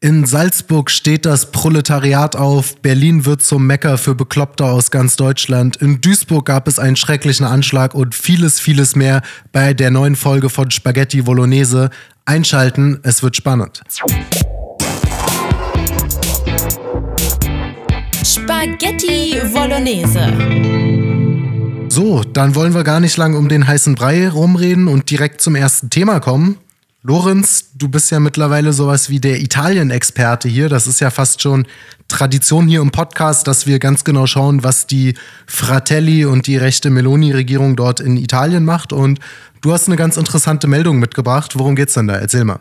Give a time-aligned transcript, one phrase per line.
[0.00, 5.74] In Salzburg steht das Proletariat auf, Berlin wird zum Mecker für Bekloppte aus ganz Deutschland,
[5.78, 10.50] in Duisburg gab es einen schrecklichen Anschlag und vieles, vieles mehr bei der neuen Folge
[10.50, 11.90] von Spaghetti Bolognese.
[12.26, 13.82] Einschalten, es wird spannend.
[18.22, 20.32] Spaghetti Bolognese.
[21.88, 25.56] So, dann wollen wir gar nicht lange um den heißen Brei rumreden und direkt zum
[25.56, 26.56] ersten Thema kommen.
[27.02, 30.68] Lorenz, du bist ja mittlerweile sowas wie der Italien-Experte hier.
[30.68, 31.66] Das ist ja fast schon
[32.08, 35.14] Tradition hier im Podcast, dass wir ganz genau schauen, was die
[35.46, 38.92] Fratelli und die rechte Meloni-Regierung dort in Italien macht.
[38.92, 39.20] Und
[39.60, 41.56] du hast eine ganz interessante Meldung mitgebracht.
[41.56, 42.16] Worum geht's denn da?
[42.16, 42.58] Erzähl mal.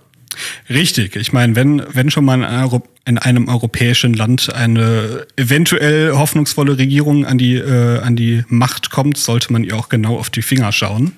[0.70, 1.16] Richtig.
[1.16, 7.38] Ich meine, wenn, wenn schon mal in einem europäischen Land eine eventuell hoffnungsvolle Regierung an
[7.38, 11.14] die, äh, an die Macht kommt, sollte man ihr auch genau auf die Finger schauen.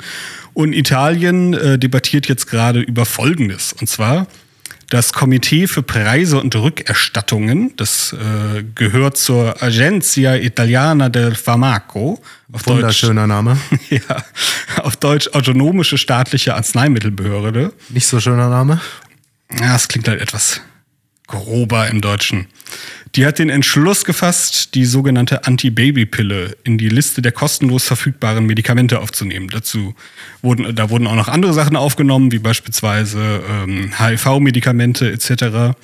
[0.54, 3.74] Und Italien äh, debattiert jetzt gerade über Folgendes.
[3.74, 4.27] Und zwar
[4.90, 12.20] das Komitee für Preise und Rückerstattungen, das äh, gehört zur Agenzia Italiana del Farmaco.
[12.52, 13.58] Auf Wunderschöner Deutsch, Name.
[13.90, 14.24] ja,
[14.84, 17.71] auf Deutsch Autonomische Staatliche Arzneimittelbehörde.
[17.90, 18.82] Nicht so schöner Name.
[19.58, 20.62] Ja, es klingt halt etwas
[21.28, 22.48] grober im Deutschen.
[23.16, 29.00] Die hat den Entschluss gefasst, die sogenannte Anti-Baby-Pille in die Liste der kostenlos verfügbaren Medikamente
[29.00, 29.48] aufzunehmen.
[29.50, 29.96] Dazu
[30.42, 35.76] wurden, da wurden auch noch andere Sachen aufgenommen, wie beispielsweise ähm, HIV-Medikamente etc.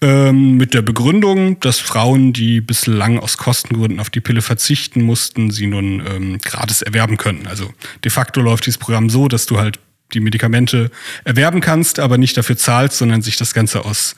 [0.00, 5.50] Ähm, mit der Begründung, dass Frauen, die bislang aus Kostengründen auf die Pille verzichten mussten,
[5.50, 7.46] sie nun ähm, gratis erwerben können.
[7.48, 7.72] Also
[8.04, 9.80] de facto läuft dieses Programm so, dass du halt
[10.12, 10.90] die Medikamente
[11.24, 14.16] erwerben kannst, aber nicht dafür zahlst, sondern sich das Ganze aus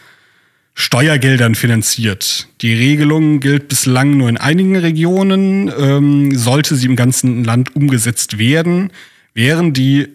[0.75, 2.49] Steuergeldern finanziert.
[2.61, 5.73] Die Regelung gilt bislang nur in einigen Regionen.
[5.77, 8.93] Ähm, sollte sie im ganzen Land umgesetzt werden,
[9.33, 10.09] wären die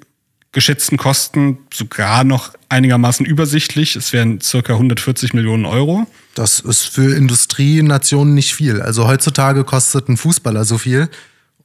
[0.52, 3.95] geschätzten Kosten sogar noch einigermaßen übersichtlich.
[3.95, 6.05] Es wären circa 140 Millionen Euro.
[6.36, 8.81] Das ist für Industrienationen nicht viel.
[8.81, 11.09] Also heutzutage kostet ein Fußballer so viel.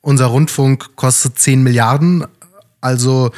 [0.00, 2.24] Unser Rundfunk kostet 10 Milliarden.
[2.80, 3.32] Also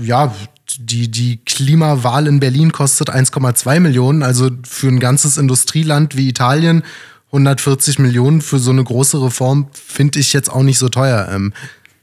[0.00, 0.34] ja,
[0.78, 6.82] die, die Klimawahl in Berlin kostet 1,2 Millionen, also für ein ganzes Industrieland wie Italien
[7.28, 11.28] 140 Millionen für so eine große Reform finde ich jetzt auch nicht so teuer.
[11.32, 11.52] Ähm,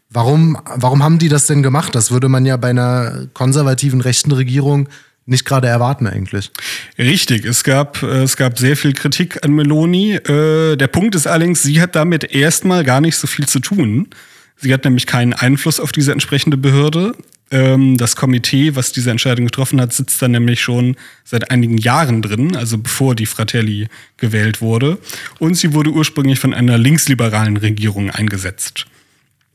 [0.09, 1.95] warum, warum haben die das denn gemacht?
[1.95, 4.89] Das würde man ja bei einer konservativen rechten Regierung
[5.25, 6.51] nicht gerade erwarten eigentlich.
[6.97, 10.15] Richtig, es gab, äh, es gab sehr viel Kritik an Meloni.
[10.15, 14.09] Äh, der Punkt ist allerdings, sie hat damit erstmal gar nicht so viel zu tun.
[14.57, 17.15] Sie hat nämlich keinen Einfluss auf diese entsprechende Behörde.
[17.51, 20.95] Ähm, das Komitee, was diese Entscheidung getroffen hat, sitzt da nämlich schon
[21.25, 24.97] seit einigen Jahren drin, also bevor die Fratelli gewählt wurde.
[25.37, 28.85] Und sie wurde ursprünglich von einer linksliberalen Regierung eingesetzt.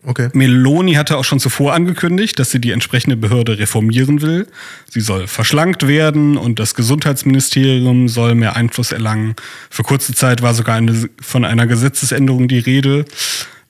[0.05, 0.29] Okay.
[0.35, 4.47] Meloni hatte auch schon zuvor angekündigt, dass sie die entsprechende Behörde reformieren will.
[4.89, 9.35] Sie soll verschlankt werden und das Gesundheitsministerium soll mehr Einfluss erlangen.
[9.69, 13.05] Für kurze Zeit war sogar eine, von einer Gesetzesänderung die Rede.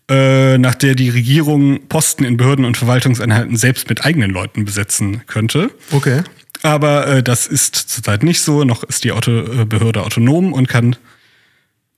[0.08, 5.22] Äh, nach der die Regierung Posten in Behörden und Verwaltungseinheiten selbst mit eigenen Leuten besetzen
[5.26, 5.70] könnte.
[5.90, 6.22] Okay.
[6.62, 8.62] Aber äh, das ist zurzeit nicht so.
[8.62, 10.94] Noch ist die Auto äh, Behörde autonom und kann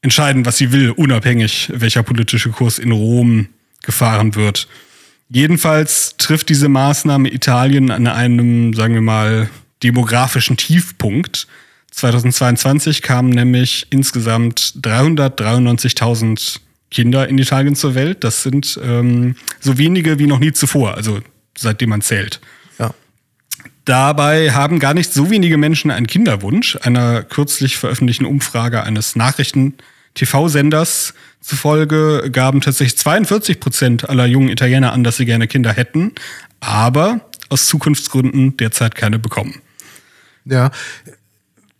[0.00, 3.48] entscheiden, was sie will, unabhängig, welcher politische Kurs in Rom
[3.82, 4.68] gefahren wird.
[5.28, 9.50] Jedenfalls trifft diese Maßnahme Italien an einem, sagen wir mal,
[9.82, 11.46] demografischen Tiefpunkt.
[11.90, 16.60] 2022 kamen nämlich insgesamt 393.000
[16.90, 18.24] Kinder in Italien zur Welt.
[18.24, 21.20] Das sind ähm, so wenige wie noch nie zuvor, also
[21.56, 22.40] seitdem man zählt.
[22.78, 22.94] Ja.
[23.84, 26.78] Dabei haben gar nicht so wenige Menschen einen Kinderwunsch.
[26.82, 35.04] Einer kürzlich veröffentlichten Umfrage eines Nachrichten-TV-Senders zufolge gaben tatsächlich 42 Prozent aller jungen Italiener an,
[35.04, 36.12] dass sie gerne Kinder hätten,
[36.60, 39.60] aber aus Zukunftsgründen derzeit keine bekommen.
[40.44, 40.70] Ja,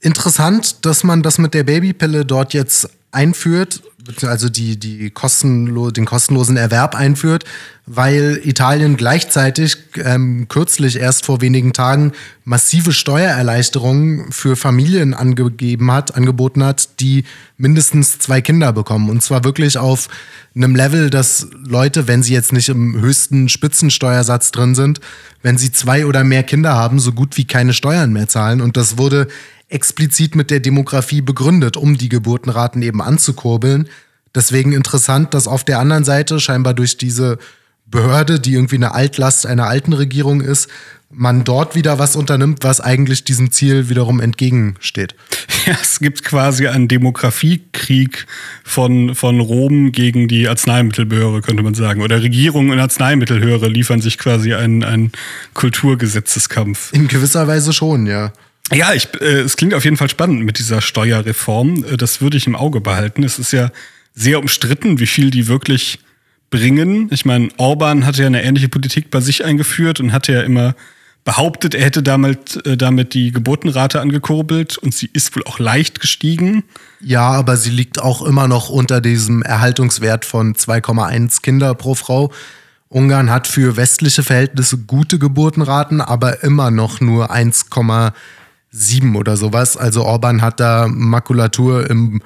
[0.01, 3.83] interessant, dass man das mit der Babypille dort jetzt einführt
[4.23, 7.45] also die, die kostenlo den kostenlosen Erwerb einführt,
[7.87, 12.13] weil Italien gleichzeitig ähm, kürzlich erst vor wenigen Tagen
[12.45, 17.25] massive Steuererleichterungen für Familien angegeben hat, angeboten hat, die
[17.57, 19.11] mindestens zwei Kinder bekommen.
[19.11, 20.09] Und zwar wirklich auf
[20.55, 25.01] einem Level, dass Leute, wenn sie jetzt nicht im höchsten Spitzensteuersatz drin sind,
[25.43, 28.61] wenn sie zwei oder mehr Kinder haben, so gut wie keine Steuern mehr zahlen.
[28.61, 29.29] Und das wurde
[29.69, 33.89] explizit mit der Demografie begründet, um die Geburtenraten eben anzukurbeln.
[34.39, 37.39] Deswegen interessant, dass auf der anderen Seite scheinbar durch diese
[37.87, 40.69] Behörde, die irgendwie eine Altlast einer alten Regierung ist,
[41.11, 45.17] man dort wieder was unternimmt, was eigentlich diesem Ziel wiederum entgegensteht.
[45.67, 48.27] Ja, es gibt quasi einen Demografiekrieg
[48.65, 52.01] von, von Rom gegen die Arzneimittelbehörde, könnte man sagen.
[52.01, 55.13] Oder Regierung und Arzneimittelhöre liefern sich quasi einen, einen
[55.53, 56.93] Kulturgesetzeskampf.
[56.95, 58.33] In gewisser Weise schon, ja.
[58.73, 61.85] Ja, ich, äh, es klingt auf jeden Fall spannend mit dieser Steuerreform.
[61.85, 63.23] Äh, das würde ich im Auge behalten.
[63.23, 63.71] Es ist ja
[64.15, 65.99] sehr umstritten, wie viel die wirklich
[66.51, 67.09] bringen.
[67.13, 70.75] Ich meine, Orban hatte ja eine ähnliche Politik bei sich eingeführt und hatte ja immer
[71.25, 76.01] behauptet, er hätte damit, äh, damit die Geburtenrate angekurbelt und sie ist wohl auch leicht
[76.01, 76.65] gestiegen.
[77.01, 82.33] Ja, aber sie liegt auch immer noch unter diesem Erhaltungswert von 2,1 Kinder pro Frau.
[82.89, 89.77] Ungarn hat für westliche Verhältnisse gute Geburtenraten, aber immer noch nur 1,7 oder sowas.
[89.77, 92.23] Also Orban hat da Makulatur im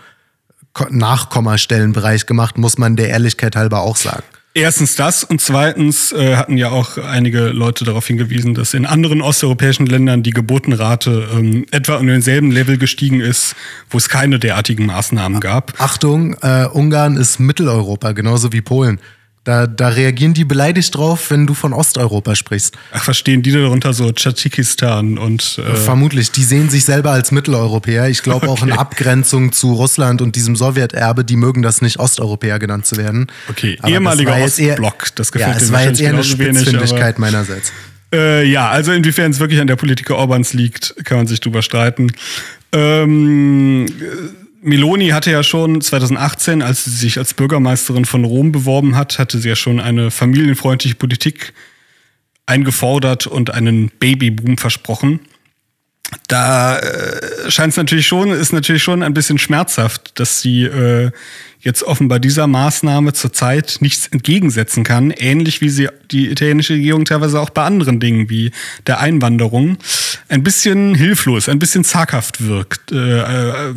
[0.90, 4.24] Nachkommastellenbereich gemacht, muss man der Ehrlichkeit halber auch sagen.
[4.54, 9.22] Erstens das und zweitens äh, hatten ja auch einige Leute darauf hingewiesen, dass in anderen
[9.22, 13.56] osteuropäischen Ländern die Geburtenrate ähm, etwa an denselben Level gestiegen ist,
[13.88, 15.80] wo es keine derartigen Maßnahmen gab.
[15.80, 19.00] Achtung, äh, Ungarn ist Mitteleuropa, genauso wie Polen.
[19.44, 22.76] Da, da reagieren die beleidigt drauf, wenn du von Osteuropa sprichst.
[22.92, 25.58] Ach, verstehen die darunter so Tschadschikistan und.
[25.58, 28.08] Äh Vermutlich, die sehen sich selber als Mitteleuropäer.
[28.08, 28.62] Ich glaube okay.
[28.62, 32.96] auch in Abgrenzung zu Russland und diesem Sowjeterbe, die mögen das nicht, Osteuropäer genannt zu
[32.96, 33.26] werden.
[33.48, 37.72] Okay, aber ehemaliger das Ostblock, das gefällt ja, es war jetzt eher eine Spitzfindigkeit meinerseits.
[38.14, 41.62] Äh, ja, also inwiefern es wirklich an der Politiker Orbans liegt, kann man sich drüber
[41.62, 42.12] streiten.
[42.72, 43.86] Ähm,
[44.62, 49.38] Meloni hatte ja schon 2018, als sie sich als Bürgermeisterin von Rom beworben hat, hatte
[49.38, 51.52] sie ja schon eine familienfreundliche Politik
[52.46, 55.20] eingefordert und einen Babyboom versprochen.
[56.28, 61.10] Da äh, scheint es natürlich schon, ist natürlich schon ein bisschen schmerzhaft, dass sie äh,
[61.62, 67.40] jetzt offenbar dieser Maßnahme zurzeit nichts entgegensetzen kann, ähnlich wie sie die italienische Regierung teilweise
[67.40, 68.50] auch bei anderen Dingen wie
[68.86, 69.78] der Einwanderung
[70.28, 73.74] ein bisschen hilflos, ein bisschen zaghaft wirkt, äh, äh,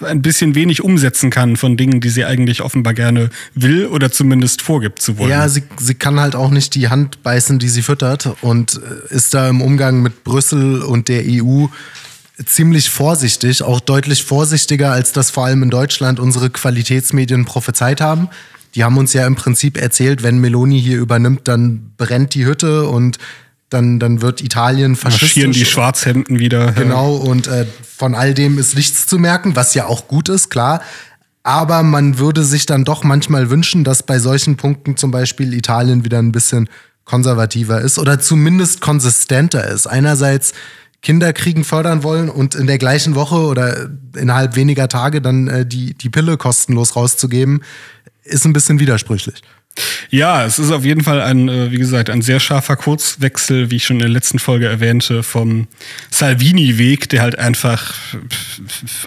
[0.00, 4.62] ein bisschen wenig umsetzen kann von Dingen, die sie eigentlich offenbar gerne will oder zumindest
[4.62, 5.30] vorgibt zu wollen.
[5.30, 9.34] Ja, sie, sie kann halt auch nicht die Hand beißen, die sie füttert und ist
[9.34, 11.66] da im Umgang mit Brüssel und der EU
[12.44, 18.28] ziemlich vorsichtig, auch deutlich vorsichtiger, als das vor allem in Deutschland unsere Qualitätsmedien prophezeit haben.
[18.74, 22.88] Die haben uns ja im Prinzip erzählt, wenn Meloni hier übernimmt, dann brennt die Hütte
[22.88, 23.18] und
[23.70, 25.28] dann, dann wird Italien faschistisch.
[25.28, 26.72] Marschieren die Schwarzhemden wieder.
[26.72, 27.66] Genau, und äh,
[27.96, 30.82] von all dem ist nichts zu merken, was ja auch gut ist, klar.
[31.42, 36.04] Aber man würde sich dann doch manchmal wünschen, dass bei solchen Punkten zum Beispiel Italien
[36.04, 36.68] wieder ein bisschen
[37.04, 39.86] konservativer ist oder zumindest konsistenter ist.
[39.86, 40.52] Einerseits
[41.06, 45.94] Kinderkriegen fördern wollen und in der gleichen Woche oder innerhalb weniger Tage dann äh, die,
[45.94, 47.62] die Pille kostenlos rauszugeben,
[48.24, 49.40] ist ein bisschen widersprüchlich.
[50.10, 53.76] Ja, es ist auf jeden Fall ein, äh, wie gesagt, ein sehr scharfer Kurzwechsel, wie
[53.76, 55.68] ich schon in der letzten Folge erwähnte, vom
[56.10, 57.94] Salvini-Weg, der halt einfach,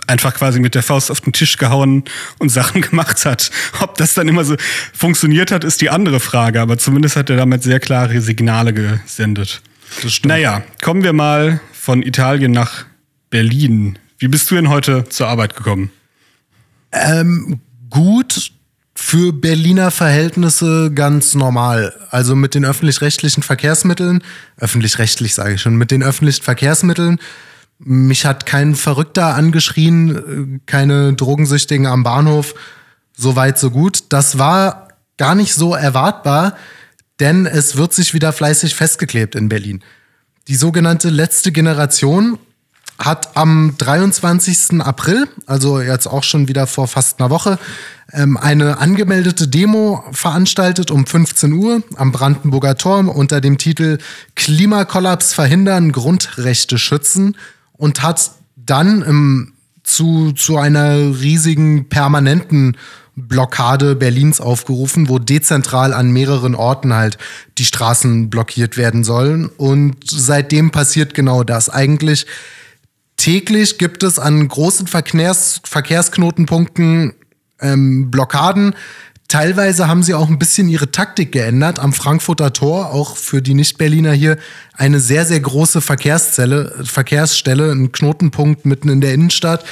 [0.08, 2.06] einfach quasi mit der Faust auf den Tisch gehauen
[2.38, 3.52] und Sachen gemacht hat.
[3.82, 4.56] Ob das dann immer so
[4.94, 9.62] funktioniert hat, ist die andere Frage, aber zumindest hat er damit sehr klare Signale gesendet.
[10.02, 10.30] Das stimmt.
[10.30, 12.86] Naja, kommen wir mal von Italien nach
[13.30, 13.98] Berlin.
[14.18, 15.92] Wie bist du denn heute zur Arbeit gekommen?
[16.92, 18.52] Ähm, gut,
[18.96, 21.96] für Berliner Verhältnisse ganz normal.
[22.10, 24.22] Also mit den öffentlich-rechtlichen Verkehrsmitteln,
[24.58, 27.18] öffentlich-rechtlich sage ich schon, mit den öffentlichen Verkehrsmitteln.
[27.80, 32.56] Mich hat kein Verrückter angeschrien, keine Drogensüchtigen am Bahnhof.
[33.16, 34.04] So weit, so gut.
[34.10, 36.58] Das war gar nicht so erwartbar,
[37.22, 39.82] denn es wird sich wieder fleißig festgeklebt in Berlin.
[40.50, 42.40] Die sogenannte letzte Generation
[42.98, 44.82] hat am 23.
[44.82, 47.60] April, also jetzt auch schon wieder vor fast einer Woche,
[48.12, 54.00] ähm, eine angemeldete Demo veranstaltet um 15 Uhr am Brandenburger Tor unter dem Titel
[54.36, 57.38] Klimakollaps verhindern, Grundrechte schützen
[57.74, 59.54] und hat dann
[59.84, 62.76] zu, zu einer riesigen permanenten
[63.28, 67.18] Blockade Berlins aufgerufen, wo dezentral an mehreren Orten halt
[67.58, 69.48] die Straßen blockiert werden sollen.
[69.58, 71.70] Und seitdem passiert genau das.
[71.70, 72.26] Eigentlich
[73.18, 77.14] täglich gibt es an großen Verkehrs Verkehrsknotenpunkten
[77.62, 78.74] ähm, Blockaden.
[79.30, 81.78] Teilweise haben sie auch ein bisschen ihre Taktik geändert.
[81.78, 84.40] Am Frankfurter Tor, auch für die Nicht-Berliner hier,
[84.74, 89.64] eine sehr, sehr große Verkehrszelle, Verkehrsstelle, ein Knotenpunkt mitten in der Innenstadt,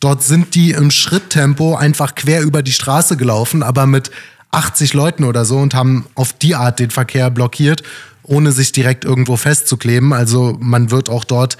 [0.00, 4.10] Dort sind die im Schritttempo einfach quer über die Straße gelaufen, aber mit
[4.50, 7.82] 80 Leuten oder so und haben auf die Art den Verkehr blockiert,
[8.22, 10.12] ohne sich direkt irgendwo festzukleben.
[10.12, 11.56] Also man wird auch dort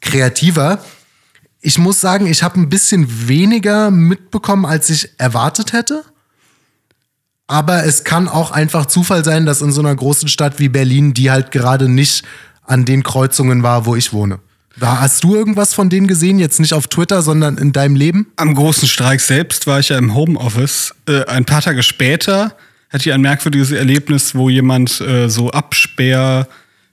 [0.00, 0.82] kreativer.
[1.60, 6.04] Ich muss sagen, ich habe ein bisschen weniger mitbekommen, als ich erwartet hätte.
[7.46, 11.14] Aber es kann auch einfach Zufall sein, dass in so einer großen Stadt wie Berlin
[11.14, 12.24] die halt gerade nicht
[12.62, 14.38] an den Kreuzungen war, wo ich wohne.
[14.80, 16.38] Hast du irgendwas von denen gesehen?
[16.38, 18.28] Jetzt nicht auf Twitter, sondern in deinem Leben?
[18.36, 20.94] Am großen Streik selbst war ich ja im Homeoffice.
[21.06, 22.54] Äh, ein paar Tage später
[22.90, 26.48] hatte ich ein merkwürdiges Erlebnis, wo jemand äh, so Absperr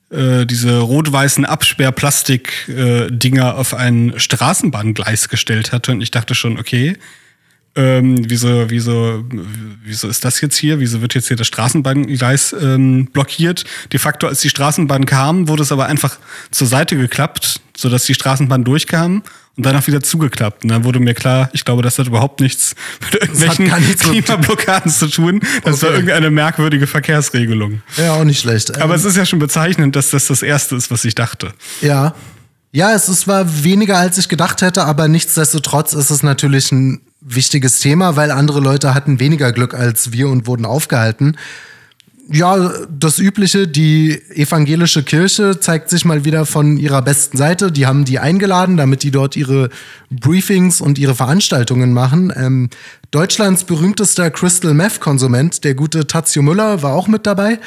[0.09, 5.91] äh, diese rot-weißen Absperr-Plastik-Dinger auf ein Straßenbahngleis gestellt hatte.
[5.91, 6.97] Und ich dachte schon, okay,
[7.75, 9.25] ähm, wieso, wieso,
[9.83, 10.79] wieso ist das jetzt hier?
[10.79, 13.65] Wieso wird jetzt hier das Straßenbahngleis ähm, blockiert?
[13.91, 16.17] De facto, als die Straßenbahn kam, wurde es aber einfach
[16.51, 19.23] zur Seite geklappt, sodass die Straßenbahn durchkam
[19.57, 20.63] und danach wieder zugeklappt.
[20.63, 22.75] Und dann wurde mir klar, ich glaube, das hat überhaupt nichts
[23.11, 23.67] mit irgendwelchen
[23.97, 25.41] Klimablockaden zu tun.
[25.63, 25.85] Das okay.
[25.85, 27.81] war irgendeine merkwürdige Verkehrsregelung.
[27.97, 28.77] Ja, auch nicht schlecht.
[28.77, 31.53] Aber ähm, es ist ja schon bezeichnend, dass das das Erste ist, was ich dachte.
[31.81, 32.15] Ja.
[32.75, 36.99] Ja, es ist zwar weniger, als ich gedacht hätte, aber nichtsdestotrotz ist es natürlich ein
[37.21, 41.37] wichtiges Thema, weil andere Leute hatten weniger Glück als wir und wurden aufgehalten.
[42.29, 47.71] Ja, das Übliche, die evangelische Kirche zeigt sich mal wieder von ihrer besten Seite.
[47.71, 49.69] Die haben die eingeladen, damit die dort ihre
[50.09, 52.33] Briefings und ihre Veranstaltungen machen.
[52.35, 52.69] Ähm,
[53.09, 57.57] Deutschlands berühmtester Crystal Meth-Konsument, der gute Tazio Müller, war auch mit dabei.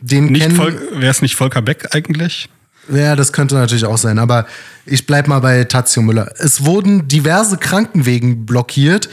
[0.00, 2.48] Den nicht Wäre es nicht Volker Beck eigentlich?
[2.92, 4.46] Ja, das könnte natürlich auch sein, aber
[4.84, 6.32] ich bleib mal bei Tazio Müller.
[6.38, 9.08] Es wurden diverse Krankenwegen blockiert.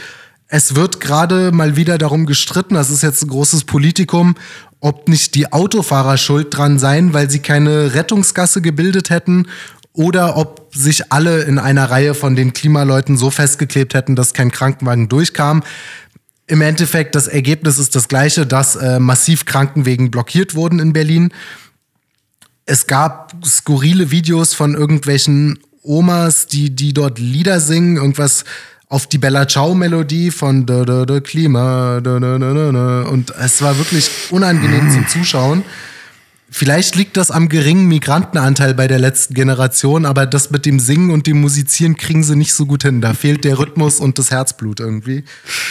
[0.48, 4.34] Es wird gerade mal wieder darum gestritten, das ist jetzt ein großes Politikum,
[4.80, 9.46] ob nicht die Autofahrer schuld dran seien, weil sie keine Rettungsgasse gebildet hätten
[9.94, 14.50] oder ob sich alle in einer Reihe von den Klimaleuten so festgeklebt hätten, dass kein
[14.50, 15.62] Krankenwagen durchkam.
[16.46, 21.32] Im Endeffekt, das Ergebnis ist das gleiche, dass äh, massiv Krankenwegen blockiert wurden in Berlin
[22.66, 28.44] es gab skurrile Videos von irgendwelchen Omas, die, die dort Lieder singen, irgendwas
[28.88, 33.32] auf die Bella Ciao Melodie von da, da, da, Klima da, da, da, da, und
[33.42, 35.64] es war wirklich unangenehm zum Zuschauen.
[36.54, 41.10] Vielleicht liegt das am geringen Migrantenanteil bei der letzten Generation, aber das mit dem Singen
[41.10, 43.00] und dem Musizieren kriegen sie nicht so gut hin.
[43.00, 45.24] Da fehlt der Rhythmus und das Herzblut irgendwie.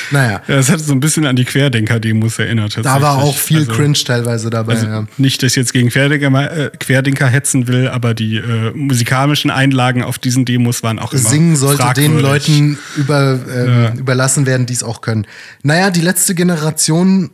[0.10, 0.42] Naja.
[0.48, 2.80] Ja, das hat so ein bisschen an die Querdenker-Demos erinnert.
[2.84, 4.74] Da war auch viel also, Cringe teilweise dabei.
[4.74, 5.08] Also ja.
[5.18, 10.02] Nicht, dass ich jetzt gegen Querdenker, äh, Querdenker hetzen will, aber die äh, musikalischen Einlagen
[10.04, 12.12] auf diesen Demos waren auch immer Singen sollte fragwürdig.
[12.12, 13.94] den Leuten über, äh, ja.
[13.94, 15.28] überlassen werden, die es auch können.
[15.62, 17.30] Naja, die letzte Generation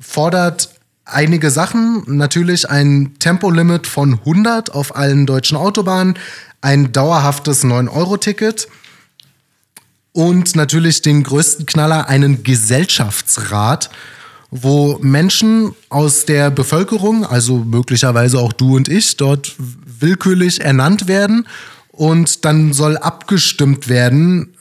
[0.00, 0.70] fordert
[1.06, 2.02] einige Sachen.
[2.06, 6.18] Natürlich ein Tempolimit von 100 auf allen deutschen Autobahnen,
[6.60, 8.68] ein dauerhaftes 9-Euro-Ticket
[10.12, 13.90] und natürlich den größten Knaller, einen Gesellschaftsrat,
[14.50, 21.46] wo Menschen aus der Bevölkerung, also möglicherweise auch du und ich, dort willkürlich ernannt werden
[21.92, 24.55] und dann soll abgestimmt werden,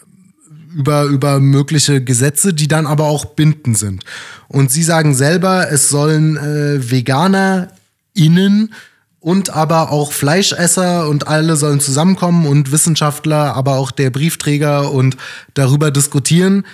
[0.76, 4.04] über, über mögliche Gesetze, die dann aber auch bindend sind.
[4.48, 8.74] Und sie sagen selber, es sollen äh, VeganerInnen
[9.20, 15.18] und aber auch Fleischesser und alle sollen zusammenkommen und Wissenschaftler, aber auch der Briefträger und
[15.54, 16.66] darüber diskutieren.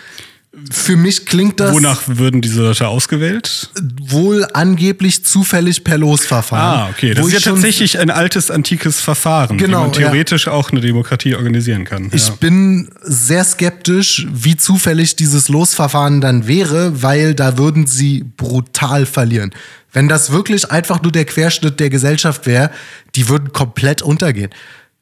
[0.70, 1.74] Für mich klingt das.
[1.74, 3.70] Wonach würden diese Leute ausgewählt?
[4.02, 6.80] Wohl angeblich zufällig per Losverfahren.
[6.82, 7.14] Ah, okay.
[7.14, 10.52] Das ist ja tatsächlich ein altes, antikes Verfahren, genau, wie man theoretisch ja.
[10.52, 12.10] auch eine Demokratie organisieren kann.
[12.12, 12.34] Ich ja.
[12.38, 19.52] bin sehr skeptisch, wie zufällig dieses Losverfahren dann wäre, weil da würden sie brutal verlieren.
[19.94, 22.72] Wenn das wirklich einfach nur der Querschnitt der Gesellschaft wäre,
[23.16, 24.52] die würden komplett untergehen.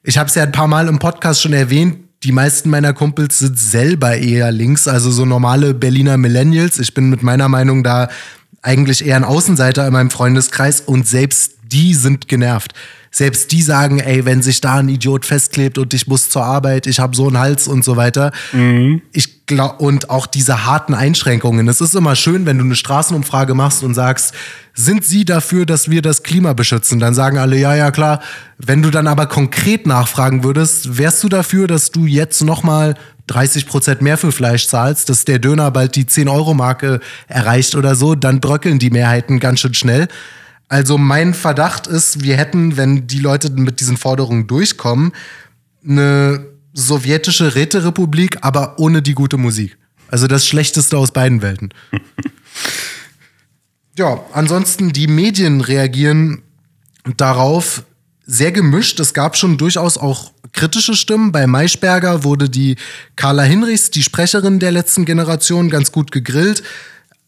[0.03, 3.39] Ich habe es ja ein paar Mal im Podcast schon erwähnt, die meisten meiner Kumpels
[3.39, 6.77] sind selber eher links, also so normale Berliner Millennials.
[6.79, 8.09] Ich bin mit meiner Meinung da
[8.61, 12.73] eigentlich eher ein Außenseiter in meinem Freundeskreis und selbst die sind genervt.
[13.11, 16.85] Selbst die sagen, ey, wenn sich da ein Idiot festklebt und ich muss zur Arbeit,
[16.87, 18.31] ich habe so einen Hals und so weiter.
[18.53, 19.01] Mhm.
[19.11, 21.67] Ich glaube und auch diese harten Einschränkungen.
[21.67, 24.33] Es ist immer schön, wenn du eine Straßenumfrage machst und sagst,
[24.75, 26.99] sind Sie dafür, dass wir das Klima beschützen?
[26.99, 28.21] Dann sagen alle, ja, ja, klar.
[28.57, 32.95] Wenn du dann aber konkret nachfragen würdest, wärst du dafür, dass du jetzt nochmal
[33.27, 38.15] 30 Prozent mehr für Fleisch zahlst, dass der Döner bald die 10-Euro-Marke erreicht oder so,
[38.15, 40.07] dann bröckeln die Mehrheiten ganz schön schnell.
[40.69, 45.11] Also mein Verdacht ist, wir hätten, wenn die Leute mit diesen Forderungen durchkommen,
[45.83, 49.77] eine sowjetische Räterepublik, aber ohne die gute Musik.
[50.09, 51.69] Also das Schlechteste aus beiden Welten.
[53.97, 56.43] ja, ansonsten die Medien reagieren
[57.17, 57.83] darauf
[58.25, 58.99] sehr gemischt.
[58.99, 61.31] Es gab schon durchaus auch kritische Stimmen.
[61.31, 62.75] Bei Maischberger wurde die
[63.15, 66.61] Carla Hinrichs, die Sprecherin der letzten Generation, ganz gut gegrillt.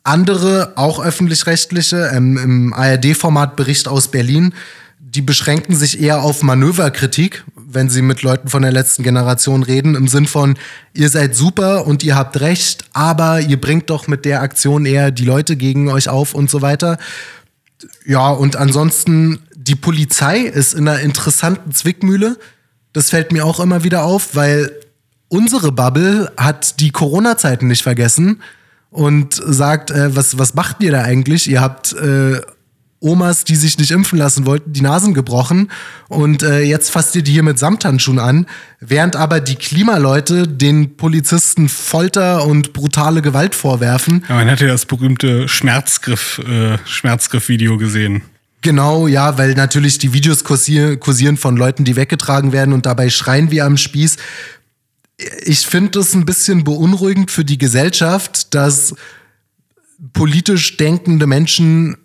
[0.03, 4.53] Andere, auch öffentlich-rechtliche, ähm, im ARD-Format Bericht aus Berlin,
[5.00, 9.96] die beschränken sich eher auf Manöverkritik, wenn sie mit Leuten von der letzten Generation reden,
[9.96, 10.58] im Sinn von,
[10.93, 15.12] ihr seid super und ihr habt recht, aber ihr bringt doch mit der Aktion eher
[15.12, 16.98] die Leute gegen euch auf und so weiter.
[18.05, 22.38] Ja, und ansonsten, die Polizei ist in einer interessanten Zwickmühle.
[22.93, 24.72] Das fällt mir auch immer wieder auf, weil
[25.27, 28.41] unsere Bubble hat die Corona-Zeiten nicht vergessen
[28.92, 31.50] und sagt, äh, was, was macht ihr da eigentlich?
[31.50, 32.42] Ihr habt äh,
[33.00, 35.72] Omas, die sich nicht impfen lassen wollten, die Nasen gebrochen.
[36.08, 38.46] Und äh, jetzt fasst ihr die hier mit Samthandschuhen an,
[38.80, 44.24] während aber die Klimaleute den Polizisten Folter und brutale Gewalt vorwerfen.
[44.30, 48.22] Ja, man hat ja das berühmte Schmerzgriff, äh, Schmerzgriff-Video gesehen.
[48.62, 53.10] Genau, ja, weil natürlich die Videos kursieren, kursieren von Leuten, die weggetragen werden und dabei
[53.10, 54.18] schreien wie am Spieß.
[55.44, 58.96] Ich finde es ein bisschen beunruhigend für die Gesellschaft, dass
[60.13, 61.98] politisch denkende Menschen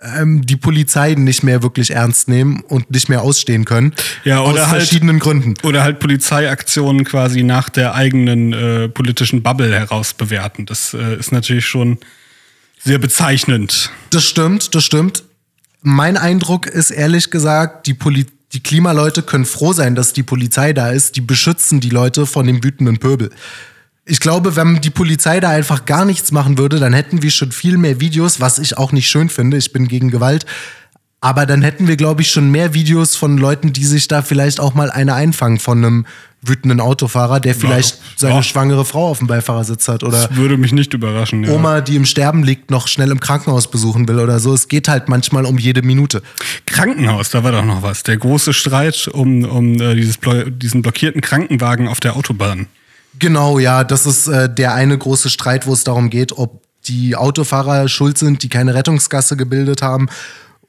[0.00, 3.94] ähm, die Polizei nicht mehr wirklich ernst nehmen und nicht mehr ausstehen können.
[4.24, 5.54] Ja, oder aus halt- verschiedenen Gründen.
[5.62, 10.66] Oder halt Polizeiaktionen quasi nach der eigenen äh, politischen Bubble heraus bewerten.
[10.66, 11.98] Das äh, ist natürlich schon
[12.78, 13.90] sehr bezeichnend.
[14.10, 15.24] Das stimmt, das stimmt.
[15.82, 20.72] Mein Eindruck ist ehrlich gesagt, die, Poli die Klimaleute können froh sein, dass die Polizei
[20.72, 21.16] da ist.
[21.16, 23.30] Die beschützen die Leute von dem wütenden Pöbel.
[24.06, 27.52] Ich glaube, wenn die Polizei da einfach gar nichts machen würde, dann hätten wir schon
[27.52, 29.58] viel mehr Videos, was ich auch nicht schön finde.
[29.58, 30.46] Ich bin gegen Gewalt.
[31.20, 34.60] Aber dann hätten wir, glaube ich, schon mehr Videos von Leuten, die sich da vielleicht
[34.60, 36.06] auch mal eine einfangen von einem
[36.40, 38.42] wütenden Autofahrer, der vielleicht seine ja.
[38.44, 41.42] schwangere Frau auf dem Beifahrersitz hat oder Das würde mich nicht überraschen.
[41.42, 41.52] Ja.
[41.52, 44.54] Oma, die im Sterben liegt, noch schnell im Krankenhaus besuchen will oder so.
[44.54, 46.22] Es geht halt manchmal um jede Minute.
[46.66, 48.04] Krankenhaus, da war doch noch was.
[48.04, 50.18] Der große Streit um, um äh, dieses
[50.62, 52.68] diesen blockierten Krankenwagen auf der Autobahn.
[53.18, 57.16] Genau, ja, das ist äh, der eine große Streit, wo es darum geht, ob die
[57.16, 60.08] Autofahrer schuld sind, die keine Rettungsgasse gebildet haben.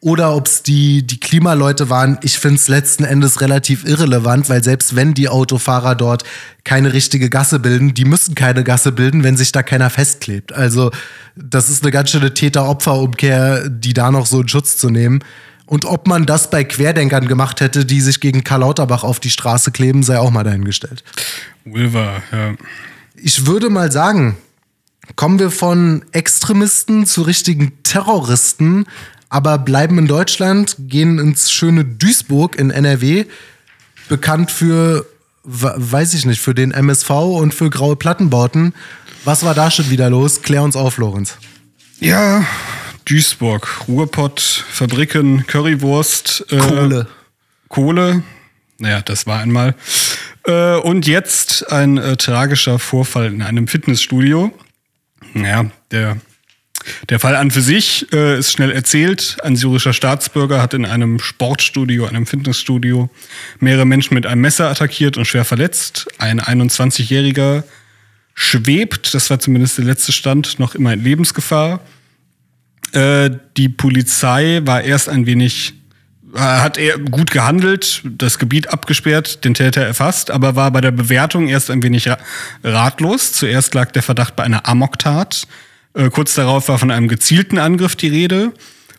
[0.01, 2.17] Oder ob es die, die Klimaleute waren.
[2.21, 6.23] Ich finde es letzten Endes relativ irrelevant, weil selbst wenn die Autofahrer dort
[6.63, 10.53] keine richtige Gasse bilden, die müssen keine Gasse bilden, wenn sich da keiner festklebt.
[10.53, 10.91] Also
[11.35, 15.19] das ist eine ganz schöne Täter-Opfer-Umkehr, die da noch so in Schutz zu nehmen.
[15.65, 19.29] Und ob man das bei Querdenkern gemacht hätte, die sich gegen Karl Lauterbach auf die
[19.29, 21.03] Straße kleben, sei auch mal dahingestellt.
[21.65, 22.55] Wilver, ja.
[23.15, 24.37] Ich würde mal sagen,
[25.15, 28.85] kommen wir von Extremisten zu richtigen Terroristen,
[29.29, 33.25] aber bleiben in Deutschland, gehen ins schöne Duisburg in NRW,
[34.07, 35.05] bekannt für,
[35.43, 38.73] we- weiß ich nicht, für den MSV und für graue Plattenbauten.
[39.25, 40.41] Was war da schon wieder los?
[40.41, 41.37] Klär uns auf, Lorenz.
[41.99, 42.45] Ja,
[43.05, 44.39] Duisburg, Ruhrpott,
[44.71, 46.45] Fabriken, Currywurst.
[46.51, 47.07] Äh, Kohle.
[47.67, 48.23] Kohle.
[48.77, 49.75] Naja, das war einmal.
[50.45, 54.53] Äh, und jetzt ein äh, tragischer Vorfall in einem Fitnessstudio.
[55.33, 56.17] Naja, der,
[57.09, 59.37] der Fall an für sich äh, ist schnell erzählt.
[59.43, 63.09] Ein syrischer Staatsbürger hat in einem Sportstudio, einem Fitnessstudio,
[63.59, 66.07] mehrere Menschen mit einem Messer attackiert und schwer verletzt.
[66.17, 67.63] Ein 21-Jähriger
[68.33, 71.81] schwebt, das war zumindest der letzte Stand, noch immer in Lebensgefahr.
[72.93, 75.73] Äh, die Polizei war erst ein wenig,
[76.33, 80.91] äh, hat eher gut gehandelt, das Gebiet abgesperrt, den Täter erfasst, aber war bei der
[80.91, 82.17] Bewertung erst ein wenig ra
[82.63, 83.33] ratlos.
[83.33, 85.45] Zuerst lag der Verdacht bei einer Amoktat.
[85.93, 88.53] Äh, kurz darauf war von einem gezielten Angriff die Rede.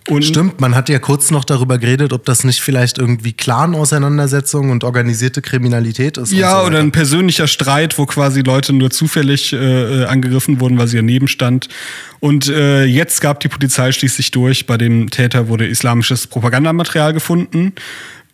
[0.09, 4.71] Und Stimmt, man hat ja kurz noch darüber geredet, ob das nicht vielleicht irgendwie Clan-Auseinandersetzungen
[4.71, 6.33] und organisierte Kriminalität ist.
[6.33, 10.79] Ja, so oder ein persönlicher Streit, wo quasi Leute nur zufällig äh, äh, angegriffen wurden,
[10.79, 11.69] weil sie daneben stand.
[12.19, 14.67] Und äh, jetzt gab die Polizei schließlich durch.
[14.67, 17.75] Bei dem Täter wurde islamisches Propagandamaterial gefunden.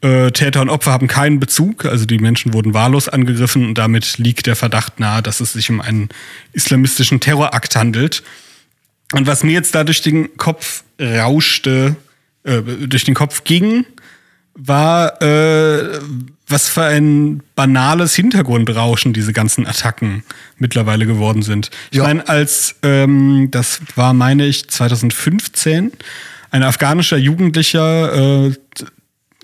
[0.02, 4.18] Äh, Täter und Opfer haben keinen Bezug, also die Menschen wurden wahllos angegriffen und damit
[4.18, 6.10] liegt der Verdacht nahe, dass es sich um einen
[6.52, 8.22] islamistischen Terrorakt handelt.
[9.12, 11.96] Und was mir jetzt da durch den Kopf rauschte,
[12.44, 13.84] äh, durch den Kopf ging,
[14.54, 16.00] war, äh,
[16.48, 20.22] was für ein banales Hintergrundrauschen diese ganzen Attacken
[20.58, 21.70] mittlerweile geworden sind.
[21.90, 22.04] Ich Ja.
[22.04, 25.92] meine, als, ähm, das war, meine ich, 2015,
[26.50, 28.52] ein afghanischer Jugendlicher äh,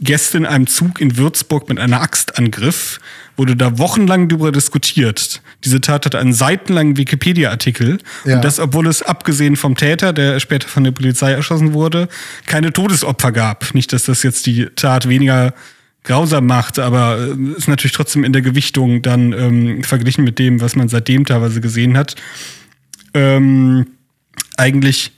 [0.03, 3.01] Gäste in einem Zug in Würzburg mit einer Axt angriff,
[3.37, 5.43] wurde da wochenlang darüber diskutiert.
[5.65, 7.99] Diese Tat hatte einen seitenlangen Wikipedia-Artikel.
[8.25, 8.37] Ja.
[8.37, 12.09] Und das, obwohl es abgesehen vom Täter, der später von der Polizei erschossen wurde,
[12.47, 13.75] keine Todesopfer gab.
[13.75, 15.55] Nicht, dass das jetzt die Tat weniger
[16.05, 20.61] grausam macht, aber äh, ist natürlich trotzdem in der Gewichtung dann ähm, verglichen mit dem,
[20.61, 22.17] was man seitdem teilweise gesehen hat,
[23.15, 23.87] ähm,
[24.57, 25.13] eigentlich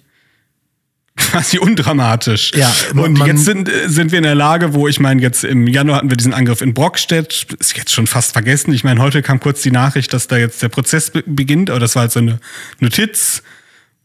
[1.34, 2.52] quasi undramatisch.
[2.54, 5.66] Ja, und jetzt sind, äh, sind wir in der Lage, wo ich meine, jetzt im
[5.66, 8.72] Januar hatten wir diesen Angriff in Brockstedt, ist jetzt schon fast vergessen.
[8.72, 11.80] Ich meine, heute kam kurz die Nachricht, dass da jetzt der Prozess be beginnt, aber
[11.80, 12.38] das war halt so eine
[12.80, 13.42] Notiz.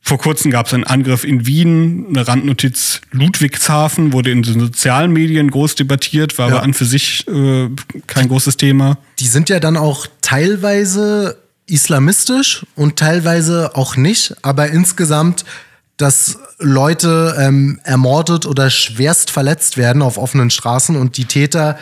[0.02, 5.12] Vor kurzem gab es einen Angriff in Wien, eine Randnotiz Ludwigshafen, wurde in den sozialen
[5.12, 6.56] Medien groß debattiert, war Ja.
[6.56, 7.70] aber an für sich äh,
[8.08, 8.98] kein großes Thema.
[9.20, 11.38] die sind ja dann auch teilweise
[11.68, 15.46] islamistisch und teilweise auch nicht, aber insgesamt,
[16.00, 21.78] dass Leute ähm, ermordet oder schwerst verletzt werden auf offenen Straßen und die Täter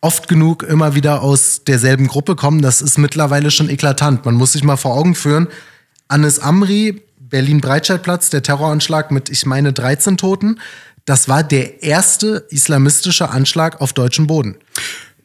[0.00, 4.24] oft genug immer wieder aus derselben Gruppe kommen, das ist mittlerweile schon eklatant.
[4.24, 5.48] Man muss sich mal vor Augen führen,
[6.08, 10.60] Anis Amri, Berlin-Breitscheidplatz, der Terroranschlag mit, ich meine, 13 Toten.
[11.04, 14.56] das war der erste islamistische Anschlag auf deutschem Boden.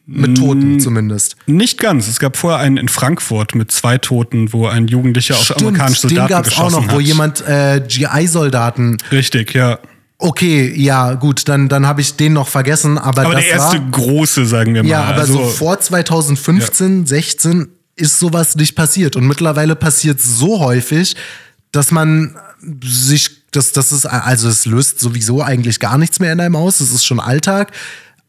[0.06, 1.36] Mit Toten zumindest.
[1.46, 2.08] Nicht ganz.
[2.08, 6.16] Es gab vorher einen in Frankfurt mit zwei Toten, wo ein Jugendlicher auf amerikanische den
[6.16, 7.06] Soldaten gab's auch geschossen noch, wo hat.
[7.06, 8.98] jemand äh, GI-Soldaten.
[9.10, 9.78] Richtig, ja.
[10.18, 13.78] Okay, ja, gut, dann, dann habe ich den noch vergessen, aber, Aber das der erste
[13.78, 13.90] war.
[13.90, 14.88] große, sagen wir mal.
[14.88, 19.16] Ja, aber also, so vor 2015, 16 ist sowas nicht passiert.
[19.16, 21.16] Und mittlerweile passiert so häufig,
[21.72, 22.36] dass man
[22.82, 26.80] sich, das, das ist, also es löst sowieso eigentlich gar nichts mehr in einem aus.
[26.80, 27.72] Es ist schon Alltag.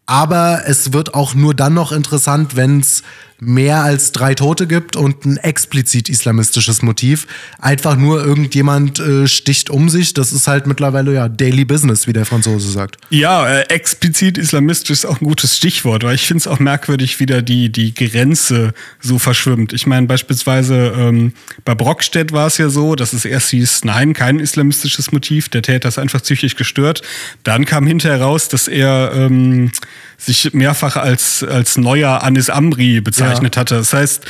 [0.06, 3.02] Aber es wird auch nur dann noch interessant, wenn es
[3.40, 7.28] mehr als drei Tote gibt und ein explizit islamistisches Motiv.
[7.60, 10.14] Einfach nur irgendjemand äh, sticht um sich.
[10.14, 12.98] Das ist halt mittlerweile ja Daily Business, wie der Franzose sagt.
[13.10, 17.20] Ja, äh, explizit islamistisch ist auch ein gutes Stichwort, weil ich finde es auch merkwürdig,
[17.20, 19.74] wie da die, die Grenze so verschwimmt.
[19.74, 21.34] Ich meine, beispielsweise ähm,
[21.66, 25.62] bei Brockstedt war es ja so, dass es erst hieß, nein, kein islamistisches Motiv, der
[25.62, 27.02] Täter ist einfach psychisch gestört.
[27.44, 29.72] Dann kam hinterher raus, dass er ähm,
[30.18, 33.62] sich mehrfach als, als neuer Anis Amri bezeichnet Ja.
[33.62, 33.76] hatte.
[33.76, 34.26] Das heißt,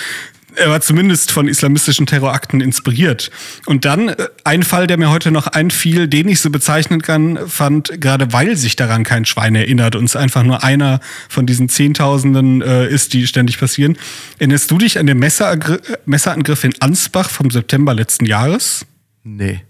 [0.58, 3.30] er war zumindest von islamistischen Terrorakten inspiriert.
[3.65, 7.38] Und dann äh, ein Fall, der mir heute noch einfiel, den ich so bezeichnen kann,
[7.48, 11.67] fand, gerade weil sich daran kein Schwein erinnert und es einfach nur einer von diesen
[11.67, 13.98] Zehntausenden äh, ist, die ständig passieren.
[14.39, 18.86] Erinnerst du dich an den Messerangr Messerangriff in Ansbach vom September letzten Jahres?
[19.24, 19.62] Nee.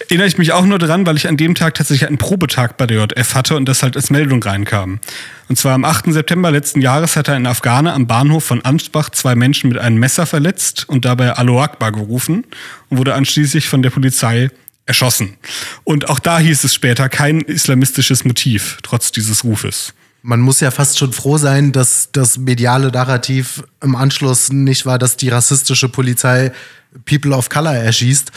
[0.00, 2.86] Erinnere ich mich auch nur dran, weil ich an dem Tag tatsächlich einen Probetag bei
[2.86, 5.00] der JF hatte und das halt als Meldung reinkam.
[5.48, 6.12] Und zwar am 8.
[6.12, 10.26] September letzten Jahres hat ein Afghaner am Bahnhof von Ansbach zwei Menschen mit einem Messer
[10.26, 12.44] verletzt und dabei Alo Akbar gerufen
[12.88, 14.50] und wurde anschließend von der Polizei
[14.86, 15.36] erschossen.
[15.84, 19.94] Und auch da hieß es später kein islamistisches Motiv, trotz dieses Rufes.
[20.22, 24.98] Man muss ja fast schon froh sein, dass das mediale Narrativ im Anschluss nicht war,
[24.98, 26.52] dass die rassistische Polizei
[27.04, 28.32] People of Color erschießt.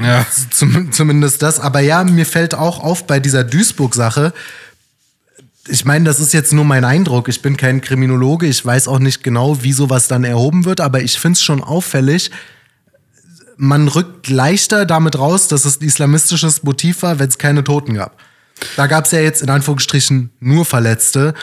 [0.00, 0.26] Ja.
[0.50, 1.60] Zum, zumindest das.
[1.60, 4.32] Aber ja, mir fällt auch auf bei dieser Duisburg-Sache.
[5.68, 7.28] Ich meine, das ist jetzt nur mein Eindruck.
[7.28, 8.46] Ich bin kein Kriminologe.
[8.46, 10.80] Ich weiß auch nicht genau, wie sowas dann erhoben wird.
[10.80, 12.30] Aber ich finde es schon auffällig.
[13.56, 17.94] Man rückt leichter damit raus, dass es ein islamistisches Motiv war, wenn es keine Toten
[17.94, 18.18] gab.
[18.76, 21.34] Da gab es ja jetzt in Anführungsstrichen nur Verletzte.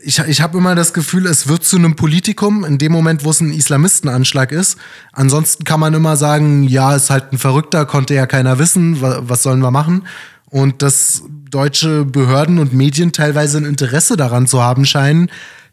[0.00, 3.30] Ich, ich habe immer das Gefühl, es wird zu einem Politikum in dem Moment, wo
[3.30, 4.78] es ein Islamistenanschlag ist.
[5.12, 9.22] Ansonsten kann man immer sagen, ja, ist halt ein Verrückter, konnte ja keiner wissen, wa
[9.22, 10.06] was sollen wir machen?
[10.46, 15.30] Und dass deutsche Behörden und Medien teilweise ein Interesse daran zu haben scheinen,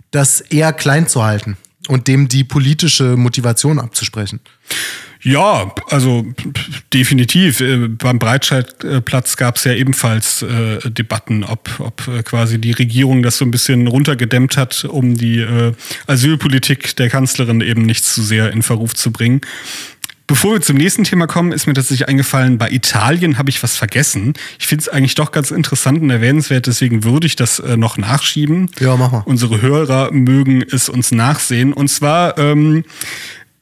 [0.09, 1.57] das eher klein zu halten
[1.87, 4.39] und dem die politische Motivation abzusprechen.
[5.25, 6.23] Ja, also
[6.93, 7.59] definitiv.
[7.59, 13.23] Äh, Beim Breitscheidplatz gab es ja ebenfalls äh, Debatten, ob, ob äh, quasi die Regierung
[13.23, 15.73] das so ein bisschen runtergedämmt hat, um die äh,
[16.05, 19.41] Asylpolitik der Kanzlerin eben nicht zu sehr in Verruf zu bringen.
[20.27, 23.75] Bevor wir zum nächsten Thema kommen, ist mir tatsächlich eingefallen, bei Italien habe ich was
[23.75, 24.33] vergessen.
[24.59, 27.97] Ich finde es eigentlich doch ganz interessant und erwähnenswert, deswegen würde ich das äh, noch
[27.97, 28.69] nachschieben.
[28.79, 29.23] Ja, mach mal.
[29.25, 31.73] Unsere Hörer mögen es uns nachsehen.
[31.73, 32.85] Und zwar, ähm,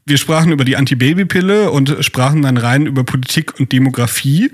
[0.06, 4.52] wir sprachen über die Antibabypille und sprachen dann rein über Politik und Demografie.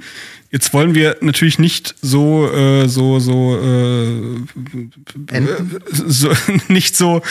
[0.51, 4.07] Jetzt wollen wir natürlich nicht so, äh, so, so, äh,
[5.31, 5.79] Enden?
[5.91, 6.31] so,
[6.67, 7.21] nicht so,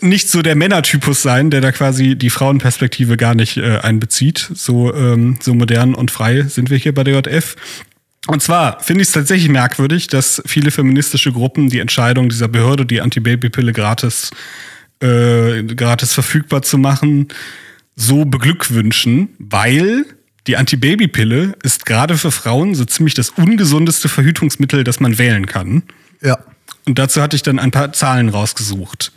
[0.00, 4.50] nicht so der Männertypus sein, der da quasi die Frauenperspektive gar nicht äh, einbezieht.
[4.54, 7.54] So, ähm, so modern und frei sind wir hier bei der JF.
[8.26, 12.84] Und zwar finde ich es tatsächlich merkwürdig, dass viele feministische Gruppen die Entscheidung dieser Behörde,
[12.84, 14.30] die Antibabypille gratis,
[15.00, 17.28] äh, gratis verfügbar zu machen,
[17.96, 20.04] so beglückwünschen, weil
[20.46, 25.82] die Antibabypille ist gerade für Frauen so ziemlich das ungesundeste Verhütungsmittel, das man wählen kann.
[26.22, 26.38] Ja.
[26.86, 29.12] Und dazu hatte ich dann ein paar Zahlen rausgesucht.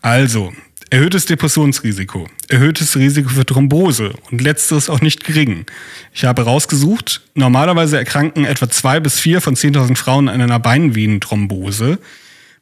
[0.00, 0.52] Also,
[0.88, 5.66] erhöhtes Depressionsrisiko, erhöhtes Risiko für Thrombose und letzteres auch nicht gering.
[6.14, 11.98] Ich habe rausgesucht, normalerweise erkranken etwa zwei bis vier von 10.000 Frauen an einer Beinvenenthrombose.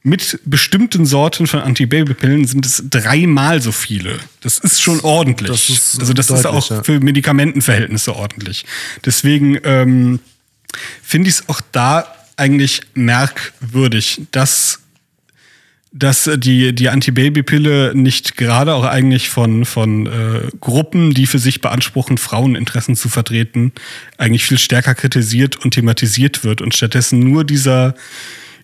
[0.02, 4.18] Mit bestimmten Sorten von Antibabypillen sind es dreimal so viele.
[4.40, 5.50] Das ist schon ordentlich.
[5.50, 6.82] Das ist also das ist auch ja.
[6.82, 8.64] für Medikamentenverhältnisse ordentlich.
[9.04, 10.20] Deswegen ähm,
[11.02, 14.80] finde ich es auch da eigentlich merkwürdig, dass,
[15.92, 21.60] dass die, die Antibabypille nicht gerade auch eigentlich von, von äh, Gruppen, die für sich
[21.60, 23.72] beanspruchen, Fraueninteressen zu vertreten,
[24.16, 27.94] eigentlich viel stärker kritisiert und thematisiert wird und stattdessen nur dieser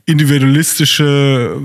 [0.07, 1.61] individualistische,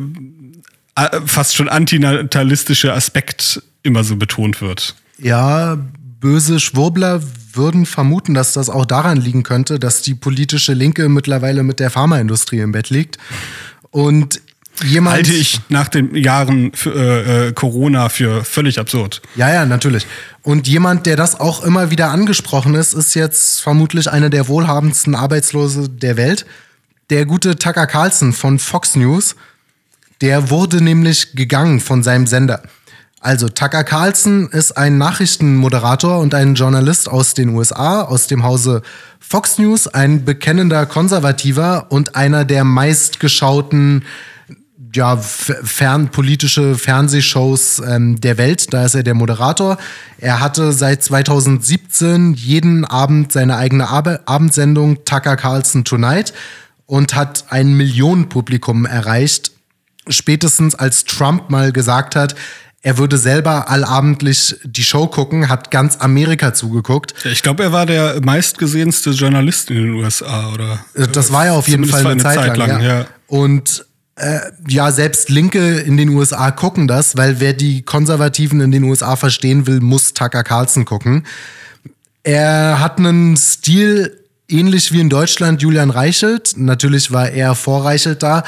[0.95, 4.95] äh, fast schon antinatalistische Aspekt immer so betont wird.
[5.17, 5.77] Ja,
[6.19, 7.21] böse Schwurbler
[7.53, 11.89] würden vermuten, dass das auch daran liegen könnte, dass die politische Linke mittlerweile mit der
[11.89, 13.17] Pharmaindustrie im Bett liegt.
[13.91, 14.41] Und
[14.83, 15.17] jemand.
[15.17, 19.21] Halte ich nach den Jahren für, äh, äh, Corona für völlig absurd.
[19.35, 20.07] Ja, ja, natürlich.
[20.43, 25.15] Und jemand, der das auch immer wieder angesprochen ist, ist jetzt vermutlich einer der wohlhabendsten
[25.15, 26.45] Arbeitslose der Welt.
[27.11, 29.35] Der gute Tucker Carlson von Fox News.
[30.21, 32.63] Der wurde nämlich gegangen von seinem Sender.
[33.19, 38.81] Also Tucker Carlson ist ein Nachrichtenmoderator und ein Journalist aus den USA, aus dem Hause
[39.19, 44.05] Fox News, ein bekennender Konservativer und einer der meistgeschauten
[44.95, 48.73] ja, fernpolitische Fernsehshows ähm, der Welt.
[48.73, 49.77] Da ist er der Moderator.
[50.17, 56.31] Er hatte seit 2017 jeden Abend seine eigene Ab Abendsendung Tucker Carlson Tonight
[56.91, 59.53] und hat ein Millionenpublikum erreicht.
[60.09, 62.35] Spätestens als Trump mal gesagt hat,
[62.81, 67.13] er würde selber allabendlich die Show gucken, hat ganz Amerika zugeguckt.
[67.23, 70.83] Ich glaube, er war der meistgesehenste Journalist in den USA, oder?
[71.13, 72.67] Das war ja auf jeden Fall eine, eine Zeit, Zeit, lang.
[72.67, 72.99] lang ja.
[72.99, 73.05] ja.
[73.27, 73.85] Und
[74.17, 78.83] äh, ja, selbst Linke in den USA gucken das, weil wer die Konservativen in den
[78.83, 81.25] USA verstehen will, muss Tucker Carlson gucken.
[82.23, 84.20] Er hat einen Stil
[84.51, 86.53] ähnlich wie in Deutschland Julian Reichelt.
[86.57, 88.43] Natürlich war er vor Reichelt da.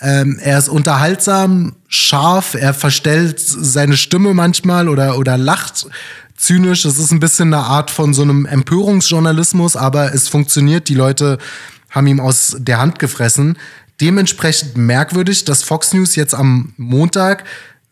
[0.00, 5.86] Ähm, er ist unterhaltsam, scharf, er verstellt seine Stimme manchmal oder, oder lacht
[6.36, 6.84] zynisch.
[6.84, 10.88] Es ist ein bisschen eine Art von so einem Empörungsjournalismus, aber es funktioniert.
[10.88, 11.38] Die Leute
[11.90, 13.58] haben ihm aus der Hand gefressen.
[14.00, 17.44] Dementsprechend merkwürdig, dass Fox News jetzt am Montag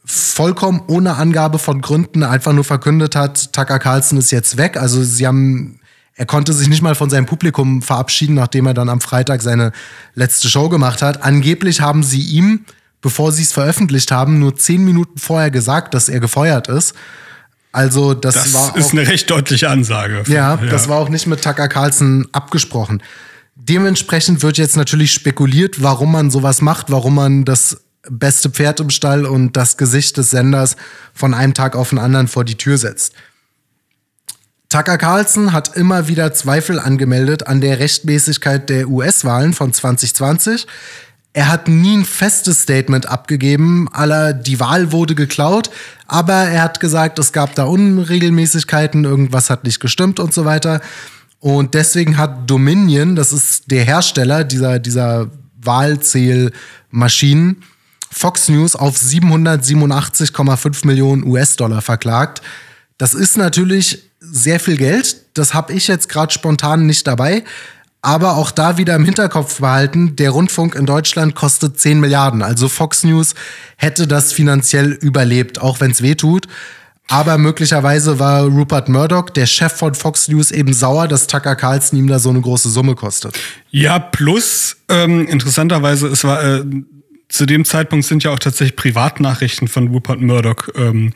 [0.04, 4.76] vollkommen ohne Angabe von Gründen einfach nur verkündet hat, Tucker Carlson ist jetzt weg.
[4.76, 5.80] Also sie haben
[6.18, 9.72] er konnte sich nicht mal von seinem Publikum verabschieden, nachdem er dann am Freitag seine
[10.14, 11.22] letzte Show gemacht hat.
[11.22, 12.64] Angeblich haben sie ihm,
[13.02, 16.94] bevor sie es veröffentlicht haben, nur zehn Minuten vorher gesagt, dass er gefeuert ist.
[17.70, 20.24] Also das, das war ist eine recht deutliche Ansage.
[20.26, 23.02] Ja, ja, das war auch nicht mit Tucker Carlson abgesprochen.
[23.54, 28.88] Dementsprechend wird jetzt natürlich spekuliert, warum man sowas macht, warum man das beste Pferd im
[28.88, 30.76] Stall und das Gesicht des Senders
[31.12, 33.12] von einem Tag auf den anderen vor die Tür setzt.
[34.68, 40.66] Tucker Carlson hat immer wieder Zweifel angemeldet an der Rechtmäßigkeit der US-Wahlen von 2020.
[41.32, 45.70] Er hat nie ein festes Statement abgegeben, aller die Wahl wurde geklaut,
[46.06, 50.80] aber er hat gesagt, es gab da Unregelmäßigkeiten, irgendwas hat nicht gestimmt und so weiter.
[51.38, 57.62] Und deswegen hat Dominion, das ist der Hersteller dieser, dieser Wahlzählmaschinen,
[58.10, 62.40] Fox News auf 787,5 Millionen US-Dollar verklagt.
[62.98, 65.16] Das ist natürlich sehr viel Geld.
[65.34, 67.44] Das habe ich jetzt gerade spontan nicht dabei.
[68.02, 72.42] Aber auch da wieder im Hinterkopf behalten, der Rundfunk in Deutschland kostet 10 Milliarden.
[72.42, 73.34] Also Fox News
[73.76, 76.46] hätte das finanziell überlebt, auch wenn es weh tut.
[77.08, 81.98] Aber möglicherweise war Rupert Murdoch, der Chef von Fox News, eben sauer, dass Tucker Carlson
[81.98, 83.38] ihm da so eine große Summe kostet.
[83.70, 86.64] Ja, plus ähm, interessanterweise, es war äh,
[87.28, 91.12] zu dem Zeitpunkt sind ja auch tatsächlich Privatnachrichten von Rupert Murdoch ähm,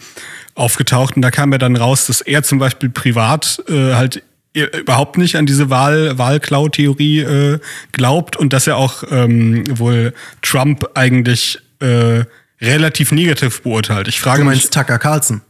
[0.55, 1.17] aufgetaucht.
[1.17, 5.37] Und da kam ja dann raus, dass er zum Beispiel privat äh, halt überhaupt nicht
[5.37, 7.59] an diese Wahl Wahlklau-Theorie äh,
[7.93, 12.25] glaubt und dass er auch ähm, wohl Trump eigentlich äh,
[12.61, 14.09] relativ negativ beurteilt.
[14.09, 15.43] Ich frage du meinst mich, Tucker Carlson?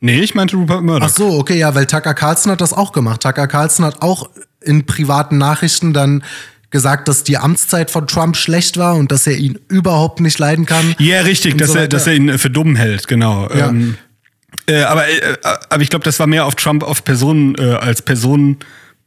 [0.00, 1.08] Nee, ich meinte Rupert Murdoch.
[1.10, 3.22] Ach so, okay, ja, weil Tucker Carlson hat das auch gemacht.
[3.22, 4.30] Tucker Carlson hat auch
[4.62, 6.24] in privaten Nachrichten dann
[6.70, 10.66] gesagt, dass die Amtszeit von Trump schlecht war und dass er ihn überhaupt nicht leiden
[10.66, 10.94] kann.
[10.98, 13.48] Ja, richtig, dass, so er, dass er ihn für dumm hält, genau.
[13.52, 13.68] Ja.
[13.68, 13.96] Ähm,
[14.66, 15.36] äh, aber, äh,
[15.68, 18.58] aber ich glaube, das war mehr auf Trump auf Personen äh, als Person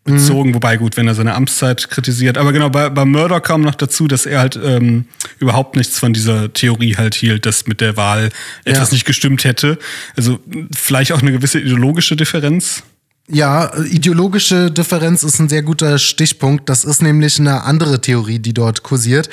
[0.03, 0.55] bezogen, mhm.
[0.55, 2.37] wobei gut, wenn er seine Amtszeit kritisiert.
[2.37, 5.05] Aber genau, bei, bei Murdoch kam noch dazu, dass er halt ähm,
[5.39, 8.29] überhaupt nichts von dieser Theorie halt hielt, dass mit der Wahl
[8.65, 8.95] etwas ja.
[8.95, 9.79] nicht gestimmt hätte.
[10.17, 10.39] Also
[10.75, 12.83] vielleicht auch eine gewisse ideologische Differenz.
[13.29, 16.67] Ja, ideologische Differenz ist ein sehr guter Stichpunkt.
[16.67, 19.29] Das ist nämlich eine andere Theorie, die dort kursiert.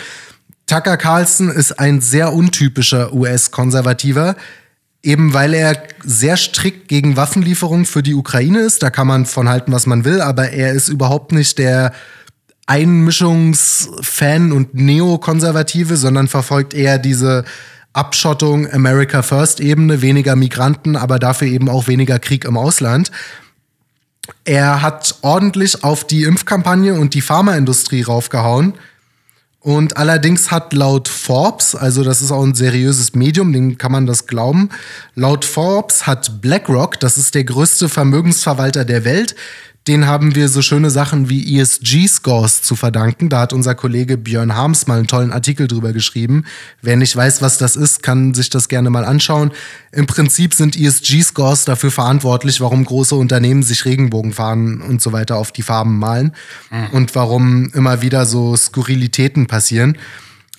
[0.66, 4.37] Tucker Carlson ist ein sehr untypischer US-Konservativer,
[5.03, 8.85] eben weil er sehr strikt gegen Waffenlieferungen für die Ukraine ist.
[8.85, 11.92] Da kann man von halten, was man will, aber er ist überhaupt nicht der
[12.66, 17.44] Einmischungsfan und Neokonservative, sondern verfolgt eher diese
[17.92, 23.11] Abschottung America First Ebene, weniger Migranten, aber dafür eben auch weniger Krieg im Ausland.
[24.44, 28.74] Er hat ordentlich auf die Impfkampagne und die Pharmaindustrie raufgehauen.
[29.62, 34.06] Und allerdings hat laut Forbes, also das ist auch ein seriöses Medium, dem kann man
[34.06, 34.70] das glauben,
[35.14, 39.36] laut Forbes hat BlackRock, das ist der größte Vermögensverwalter der Welt,
[39.86, 43.30] den haben wir so schöne Sachen wie ESG-Scores zu verdanken.
[43.30, 46.44] Da hat unser Kollege Björn Harms mal einen tollen Artikel drüber geschrieben.
[46.82, 49.52] Wer nicht weiß, was das ist, kann sich das gerne mal anschauen.
[49.90, 55.50] Im Prinzip sind ESG-Scores dafür verantwortlich, warum große Unternehmen sich Regenbogenfahnen und so weiter auf
[55.50, 56.32] die Farben malen
[56.70, 56.88] mhm.
[56.92, 59.96] und warum immer wieder so Skurrilitäten passieren.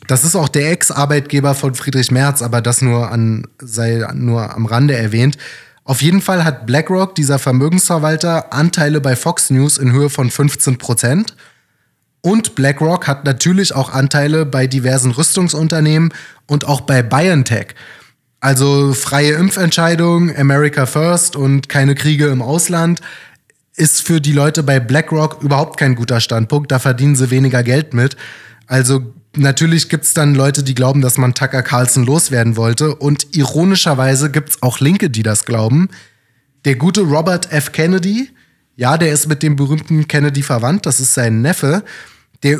[0.07, 4.65] Das ist auch der Ex-Arbeitgeber von Friedrich Merz, aber das nur, an, sei nur am
[4.65, 5.37] Rande erwähnt.
[5.83, 10.77] Auf jeden Fall hat BlackRock, dieser Vermögensverwalter, Anteile bei Fox News in Höhe von 15
[10.77, 11.35] Prozent.
[12.21, 16.13] Und BlackRock hat natürlich auch Anteile bei diversen Rüstungsunternehmen
[16.45, 17.73] und auch bei BioNTech.
[18.39, 23.01] Also freie Impfentscheidung, America First und keine Kriege im Ausland
[23.75, 26.71] ist für die Leute bei BlackRock überhaupt kein guter Standpunkt.
[26.71, 28.17] Da verdienen sie weniger Geld mit.
[28.67, 32.95] Also natürlich gibt's dann Leute, die glauben, dass man Tucker Carlson loswerden wollte.
[32.95, 35.89] Und ironischerweise gibt's auch Linke, die das glauben.
[36.65, 37.71] Der gute Robert F.
[37.71, 38.29] Kennedy,
[38.75, 41.83] ja, der ist mit dem berühmten Kennedy verwandt, das ist sein Neffe,
[42.43, 42.59] der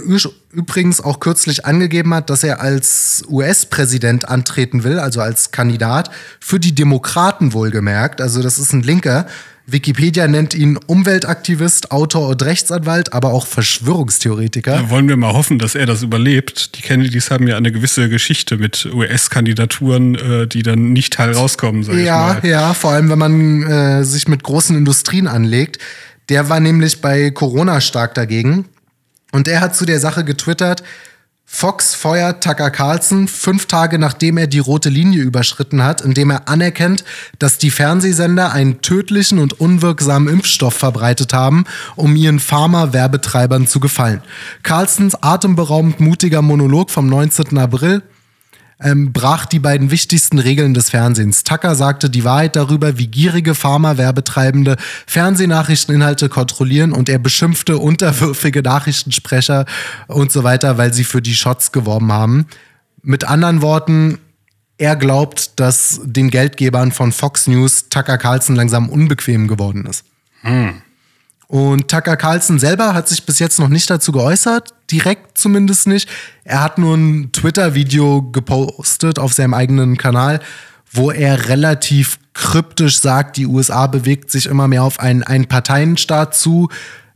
[0.51, 6.59] übrigens auch kürzlich angegeben hat, dass er als US-Präsident antreten will, also als Kandidat, für
[6.59, 8.21] die Demokraten wohlgemerkt.
[8.21, 9.25] Also das ist ein Linker.
[9.71, 14.75] Wikipedia nennt ihn Umweltaktivist, Autor und Rechtsanwalt, aber auch Verschwörungstheoretiker.
[14.75, 16.77] Ja, wollen wir mal hoffen, dass er das überlebt.
[16.77, 21.83] Die Kennedys haben ja eine gewisse Geschichte mit US-Kandidaturen, äh, die dann nicht heil rauskommen,
[21.83, 22.49] sag ja, ich mal.
[22.49, 25.79] Ja, vor allem, wenn man äh, sich mit großen Industrien anlegt.
[26.29, 28.65] Der war nämlich bei Corona stark dagegen.
[29.31, 30.83] Und er hat zu der Sache getwittert,
[31.53, 36.47] Fox feuert Tucker Carlson fünf Tage nachdem er die rote Linie überschritten hat, indem er
[36.47, 37.03] anerkennt,
[37.39, 41.65] dass die Fernsehsender einen tödlichen und unwirksamen Impfstoff verbreitet haben,
[41.97, 44.23] um ihren Pharma-Werbetreibern zu gefallen.
[44.63, 47.57] Carlsons atemberaubend mutiger Monolog vom 19.
[47.57, 48.01] April
[48.81, 51.43] ähm, brach die beiden wichtigsten Regeln des Fernsehens.
[51.43, 59.65] Tucker sagte die Wahrheit darüber, wie gierige Pharma-Werbetreibende Fernsehnachrichteninhalte kontrollieren und er beschimpfte unterwürfige Nachrichtensprecher
[60.07, 62.47] und so weiter, weil sie für die Shots geworben haben.
[63.03, 64.19] Mit anderen Worten,
[64.77, 70.05] er glaubt, dass den Geldgebern von Fox News Tucker Carlson langsam unbequem geworden ist.
[70.41, 70.81] Hm.
[71.51, 76.07] Und Tucker Carlson selber hat sich bis jetzt noch nicht dazu geäußert, direkt zumindest nicht.
[76.45, 80.39] Er hat nur ein Twitter-Video gepostet auf seinem eigenen Kanal,
[80.93, 86.37] wo er relativ kryptisch sagt, die USA bewegt sich immer mehr auf einen, einen Parteienstaat
[86.37, 86.69] zu.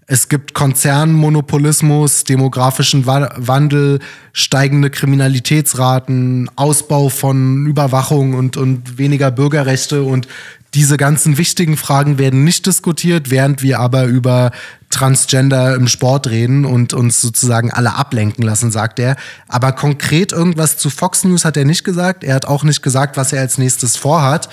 [0.08, 4.00] Es gibt Konzernmonopolismus, demografischen Wandel,
[4.34, 10.28] steigende Kriminalitätsraten, Ausbau von Überwachung und, und weniger Bürgerrechte und
[10.76, 14.52] diese ganzen wichtigen Fragen werden nicht diskutiert, während wir aber über
[14.90, 19.16] Transgender im Sport reden und uns sozusagen alle ablenken lassen, sagt er.
[19.48, 22.24] Aber konkret irgendwas zu Fox News hat er nicht gesagt.
[22.24, 24.50] Er hat auch nicht gesagt, was er als nächstes vorhat.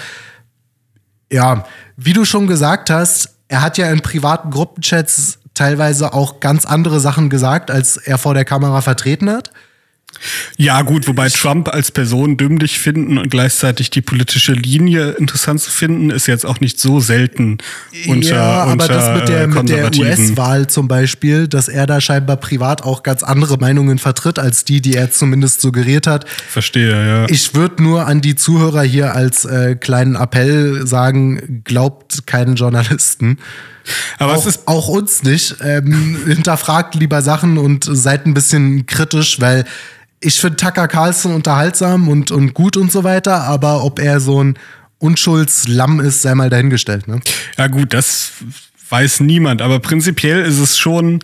[1.30, 1.64] Ja,
[1.96, 7.00] wie du schon gesagt hast, er hat ja in privaten Gruppenchats teilweise auch ganz andere
[7.00, 9.50] Sachen gesagt, als er vor der Kamera vertreten hat.
[10.56, 15.70] Ja, gut, wobei Trump als Person dümmlich finden und gleichzeitig die politische Linie interessant zu
[15.70, 17.58] finden, ist jetzt auch nicht so selten
[18.06, 22.00] unter Ja, aber unter, das mit der, mit der US-Wahl zum Beispiel, dass er da
[22.00, 26.28] scheinbar privat auch ganz andere Meinungen vertritt, als die, die er zumindest suggeriert hat.
[26.28, 27.28] Verstehe, ja.
[27.28, 33.38] Ich würde nur an die Zuhörer hier als äh, kleinen Appell sagen, glaubt keinen Journalisten.
[34.18, 35.56] Aber auch, es ist auch uns nicht.
[35.62, 39.64] Ähm, hinterfragt lieber Sachen und seid ein bisschen kritisch, weil
[40.20, 44.42] ich finde Tucker Carlson unterhaltsam und, und gut und so weiter, aber ob er so
[44.42, 44.58] ein
[44.98, 47.08] Unschuldslamm ist, sei mal dahingestellt.
[47.08, 47.20] Ne?
[47.58, 48.30] Ja, gut, das
[48.88, 51.20] weiß niemand, aber prinzipiell ist es schon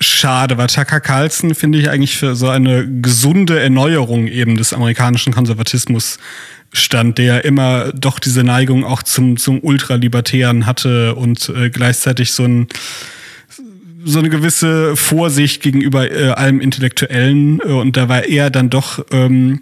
[0.00, 5.32] schade, weil Tucker Carlson finde ich eigentlich für so eine gesunde Erneuerung eben des amerikanischen
[5.32, 6.18] Konservatismus
[6.74, 12.44] stand, der immer doch diese Neigung auch zum, zum Ultralibertären hatte und äh, gleichzeitig so
[12.44, 12.68] ein
[14.06, 19.02] so eine gewisse Vorsicht gegenüber äh, allem Intellektuellen äh, und da war er dann doch
[19.10, 19.60] ähm,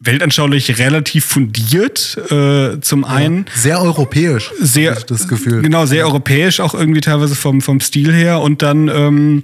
[0.00, 3.46] weltanschaulich relativ fundiert äh, zum einen.
[3.54, 5.62] Ja, sehr europäisch, sehr das Gefühl.
[5.62, 9.42] Genau, sehr europäisch, auch irgendwie teilweise vom, vom Stil her und dann ähm,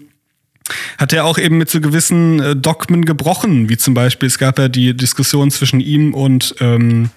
[0.98, 4.58] hat er auch eben mit so gewissen äh, Dogmen gebrochen, wie zum Beispiel, es gab
[4.58, 7.10] ja die Diskussion zwischen ihm und ähm,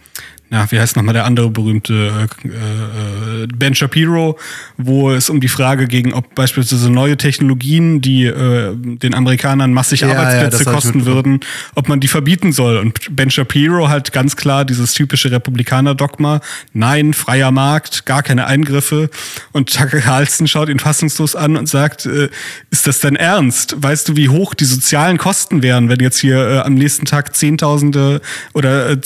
[0.51, 4.37] ja, wie heißt nochmal der andere berühmte äh, äh, Ben Shapiro,
[4.77, 10.01] wo es um die Frage ging, ob beispielsweise neue Technologien, die äh, den Amerikanern massig
[10.01, 11.39] ja, Arbeitsplätze ja, kosten würden,
[11.73, 12.77] ob man die verbieten soll.
[12.77, 16.41] Und Ben Shapiro halt ganz klar dieses typische Republikaner-Dogma,
[16.73, 19.09] nein, freier Markt, gar keine Eingriffe.
[19.51, 22.29] Und Tucker Carlson schaut ihn fassungslos an und sagt, äh,
[22.69, 23.75] ist das denn ernst?
[23.81, 27.35] Weißt du, wie hoch die sozialen Kosten wären, wenn jetzt hier äh, am nächsten Tag
[27.35, 28.21] Zehntausende
[28.53, 28.97] oder äh,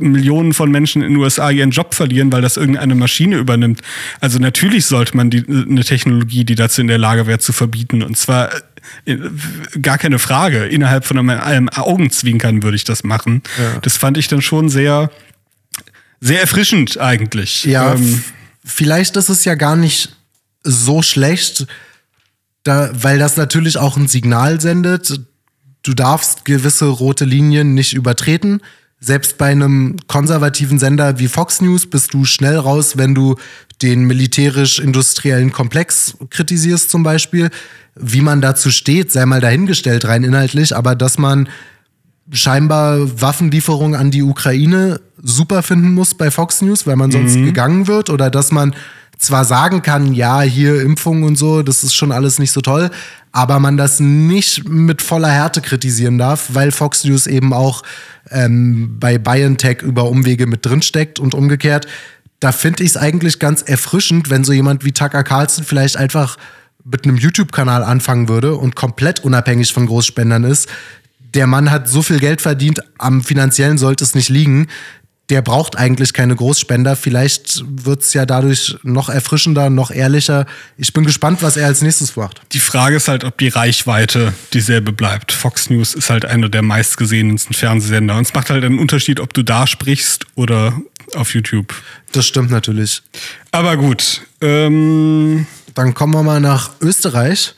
[0.00, 3.80] Millionen von Menschen Menschen in den USA ihren Job verlieren, weil das irgendeine Maschine übernimmt.
[4.20, 8.02] Also natürlich sollte man die, eine Technologie, die dazu in der Lage wäre, zu verbieten.
[8.02, 8.50] Und zwar
[9.04, 9.16] äh,
[9.80, 10.66] gar keine Frage.
[10.66, 13.42] Innerhalb von einem, einem Augenzwinkern würde ich das machen.
[13.58, 13.78] Ja.
[13.80, 15.10] Das fand ich dann schon sehr,
[16.20, 17.64] sehr erfrischend eigentlich.
[17.64, 18.22] Ja, ähm,
[18.64, 20.16] vielleicht ist es ja gar nicht
[20.62, 21.66] so schlecht,
[22.62, 25.20] da, weil das natürlich auch ein Signal sendet,
[25.82, 28.62] du darfst gewisse rote Linien nicht übertreten.
[29.04, 33.36] Selbst bei einem konservativen Sender wie Fox News bist du schnell raus, wenn du
[33.82, 37.50] den militärisch-industriellen Komplex kritisierst zum Beispiel.
[37.96, 41.50] Wie man dazu steht, sei mal dahingestellt rein inhaltlich, aber dass man
[42.32, 47.44] scheinbar Waffenlieferungen an die Ukraine super finden muss bei Fox News, weil man sonst Mhm.
[47.44, 48.74] gegangen wird oder dass man
[49.24, 52.90] zwar sagen kann, ja, hier Impfungen und so, das ist schon alles nicht so toll,
[53.32, 57.82] aber man das nicht mit voller Härte kritisieren darf, weil Fox News eben auch
[58.30, 61.86] ähm, bei BioNTech über Umwege mit drin steckt und umgekehrt.
[62.40, 66.36] Da finde ich es eigentlich ganz erfrischend, wenn so jemand wie Tucker Carlson vielleicht einfach
[66.84, 70.68] mit einem YouTube-Kanal anfangen würde und komplett unabhängig von Großspendern ist.
[71.34, 74.68] Der Mann hat so viel Geld verdient, am finanziellen sollte es nicht liegen.
[75.30, 76.96] Der braucht eigentlich keine Großspender.
[76.96, 80.44] Vielleicht wird es ja dadurch noch erfrischender, noch ehrlicher.
[80.76, 82.42] Ich bin gespannt, was er als nächstes macht.
[82.52, 85.32] Die Frage ist halt, ob die Reichweite dieselbe bleibt.
[85.32, 88.16] Fox News ist halt einer der meistgesehensten Fernsehsender.
[88.16, 90.78] Und es macht halt einen Unterschied, ob du da sprichst oder
[91.14, 91.74] auf YouTube.
[92.12, 93.02] Das stimmt natürlich.
[93.50, 94.22] Aber gut.
[94.42, 97.54] Ähm, Dann kommen wir mal nach Österreich,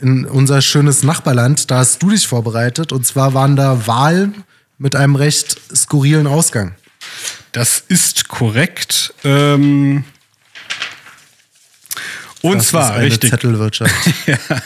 [0.00, 1.70] in unser schönes Nachbarland.
[1.70, 2.92] Da hast du dich vorbereitet.
[2.92, 4.44] Und zwar waren da Wahlen
[4.78, 6.74] mit einem recht skurrilen Ausgang.
[7.52, 9.14] das ist korrekt.
[9.24, 10.04] Ähm,
[12.42, 13.30] und Das zwar, ist eine richtig.
[13.30, 13.94] Zettelwirtschaft.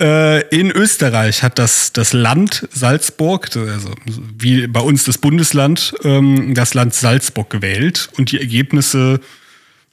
[0.00, 3.94] Äh, in Österreich hat das, das Land Salzburg, also
[4.36, 9.20] wie bei uns das Bundesland, ähm, das Land Salzburg gewählt und die Ergebnisse,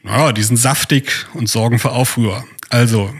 [0.02, 2.44] naja, die sind saftig und sorgen für Aufruhr.
[2.70, 3.14] Also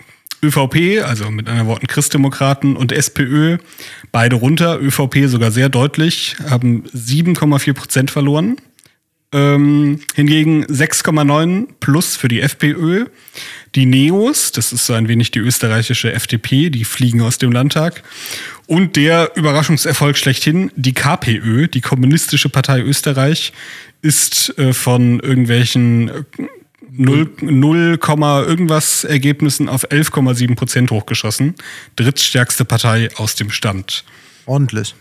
[0.44, 3.58] ÖVP, also mit anderen Worten Christdemokraten und SPÖ,
[4.12, 4.80] beide runter.
[4.80, 8.58] ÖVP sogar sehr deutlich, haben 7,4 Prozent verloren.
[9.32, 13.06] Ähm, hingegen 6,9 plus für die FPÖ.
[13.76, 18.02] Die Neos, das ist so ein wenig die österreichische FDP, die fliegen aus dem Landtag.
[18.66, 23.54] Und der Überraschungserfolg schlechthin, die KPÖ, die Kommunistische Partei Österreich,
[24.02, 26.24] ist äh, von irgendwelchen äh,
[26.92, 28.00] 0, 0,
[28.48, 31.56] irgendwas Ergebnissen auf 11,7 Prozent hochgeschossen.
[31.96, 34.04] Drittstärkste Partei aus dem Stand.
[34.46, 34.96] Ordentlich.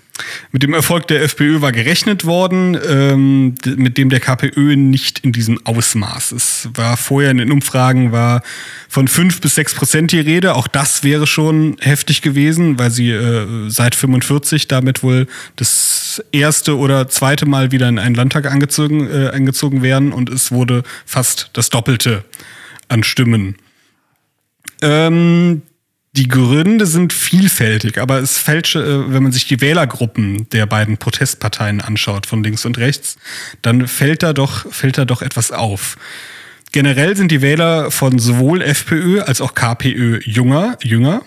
[0.52, 5.32] Mit dem Erfolg der FPÖ war gerechnet worden, ähm, mit dem der KPÖ nicht in
[5.32, 6.32] diesem Ausmaß.
[6.32, 8.42] Es war vorher in den Umfragen war
[8.88, 10.54] von fünf bis sechs Prozent die Rede.
[10.54, 16.76] Auch das wäre schon heftig gewesen, weil sie äh, seit 45 damit wohl das erste
[16.76, 21.50] oder zweite Mal wieder in einen Landtag angezogen, äh, eingezogen wären und es wurde fast
[21.52, 22.24] das Doppelte
[22.88, 23.56] an Stimmen.
[24.80, 25.62] Ähm,
[26.18, 30.98] die Gründe sind vielfältig, aber es fällt, äh, wenn man sich die Wählergruppen der beiden
[30.98, 33.18] Protestparteien anschaut, von links und rechts,
[33.62, 35.96] dann fällt da doch, fällt da doch etwas auf.
[36.72, 40.76] Generell sind die Wähler von sowohl FPÖ als auch KPÖ jünger.
[40.82, 41.22] jünger.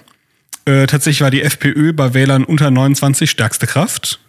[0.65, 4.19] Äh, tatsächlich war die FPÖ bei Wählern unter 29 stärkste Kraft.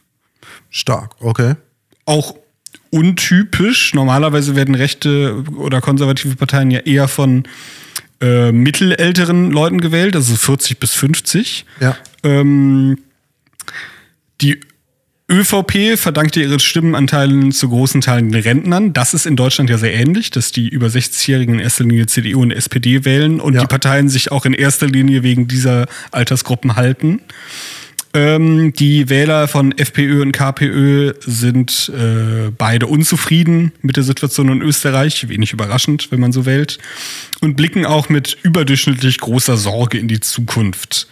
[0.71, 1.57] Stark, okay.
[2.05, 2.37] Auch
[2.91, 3.95] untypisch.
[3.95, 7.49] Normalerweise werden rechte oder konservative Parteien ja eher von
[8.23, 11.66] äh, mittelälteren Leuten gewählt, also 40 bis 50.
[11.81, 11.97] Ja.
[12.25, 12.99] Ähm,
[14.41, 14.61] die
[15.31, 18.93] ÖVP verdankte ihre Stimmenanteilen zu großen Teilen den Rentnern.
[18.93, 22.43] Das ist in Deutschland ja sehr ähnlich, dass die über 60-Jährigen in erster Linie CDU
[22.43, 23.61] und SPD wählen und Ja.
[23.62, 27.20] die Parteien sich auch in erster Linie wegen dieser Altersgruppen halten.
[28.15, 34.61] Ähm, die Wähler von FPÖ und KPÖ sind äh, beide unzufrieden mit der Situation in
[34.61, 36.79] Österreich, wenig überraschend, wenn man so wählt,
[37.41, 41.09] und blicken auch mit überdurchschnittlich großer Sorge in die Zukunft.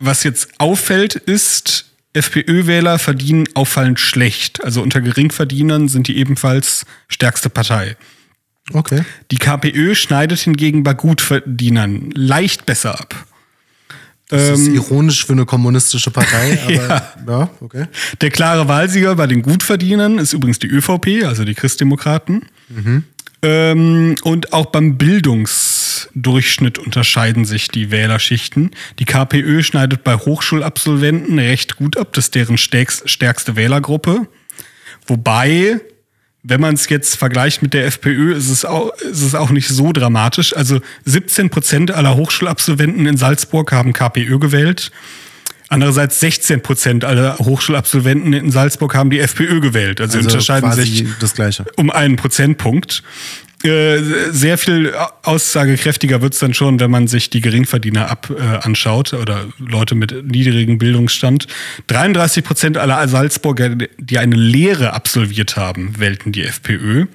[0.00, 4.64] Was jetzt auffällt, ist, FPÖ-Wähler verdienen auffallend schlecht.
[4.64, 7.96] Also unter Geringverdienern sind die ebenfalls stärkste Partei.
[8.72, 9.04] Okay.
[9.30, 13.26] Die KPÖ schneidet hingegen bei Gutverdienern leicht besser ab.
[14.30, 17.84] Das ist Ähm, ironisch für eine kommunistische Partei, aber ja, okay.
[18.20, 22.46] Der klare Wahlsieger bei den Gutverdienern ist übrigens die ÖVP, also die Christdemokraten.
[23.42, 28.70] Ähm, und auch beim Bildungsdurchschnitt unterscheiden sich die Wählerschichten.
[28.98, 34.26] Die KPÖ schneidet bei Hochschulabsolventen recht gut ab, das ist deren stärkst- stärkste Wählergruppe.
[35.06, 35.80] Wobei,
[36.42, 39.68] wenn man es jetzt vergleicht mit der FPÖ, ist es, auch, ist es auch nicht
[39.68, 40.56] so dramatisch.
[40.56, 44.90] Also 17 Prozent aller Hochschulabsolventen in Salzburg haben KPÖ gewählt.
[45.68, 50.00] Andererseits 16 Prozent aller Hochschulabsolventen in Salzburg haben die FPÖ gewählt.
[50.00, 51.64] Also, Also unterscheiden sich das Gleiche.
[51.76, 53.04] um einen Prozentpunkt.
[53.62, 54.00] Äh,
[54.30, 59.48] sehr viel aussagekräftiger wird's dann schon, wenn man sich die Geringverdiener ab, äh, anschaut oder
[59.58, 61.46] Leute mit niedrigem Bildungsstand.
[61.88, 67.06] 33 Prozent aller Salzburger, die eine Lehre absolviert haben, wählten die FPÖ.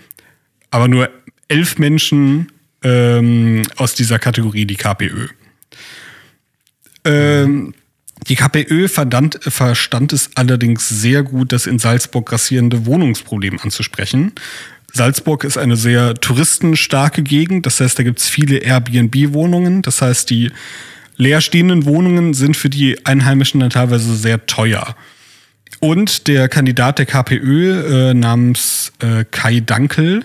[0.69, 1.09] Aber nur
[1.47, 2.51] elf Menschen
[2.83, 5.27] ähm, aus dieser Kategorie die KPÖ.
[7.05, 7.73] Ähm,
[8.27, 14.31] Die KPÖ verdammt, verstand es allerdings sehr gut, das in Salzburg grassierende Wohnungsproblem anzusprechen.
[14.95, 19.81] Salzburg ist eine sehr touristenstarke Gegend, das heißt, da gibt es viele Airbnb-Wohnungen.
[19.81, 20.51] Das heißt, die
[21.17, 24.95] leerstehenden Wohnungen sind für die Einheimischen dann teilweise sehr teuer.
[25.81, 30.23] Und der Kandidat der KPÖ äh, namens äh, Kai Dankel,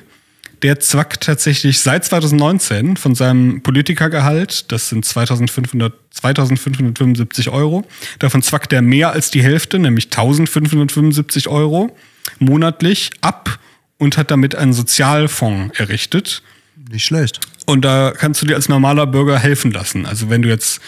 [0.63, 7.85] der zwackt tatsächlich seit 2019 von seinem Politikergehalt, das sind 2500, 2575 Euro,
[8.21, 11.97] davon zwackt er mehr als die Hälfte, nämlich 1575 Euro
[12.39, 13.59] monatlich ab
[14.01, 16.43] und hat damit einen Sozialfonds errichtet.
[16.91, 17.39] Nicht schlecht.
[17.67, 20.07] Und da kannst du dir als normaler Bürger helfen lassen.
[20.07, 20.81] Also wenn du jetzt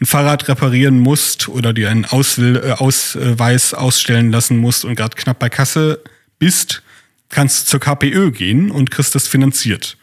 [0.00, 5.16] ein Fahrrad reparieren musst oder dir einen Auswill äh, Ausweis ausstellen lassen musst und gerade
[5.16, 6.00] knapp bei Kasse
[6.38, 6.82] bist,
[7.30, 9.96] kannst du zur KPÖ gehen und kriegst das finanziert.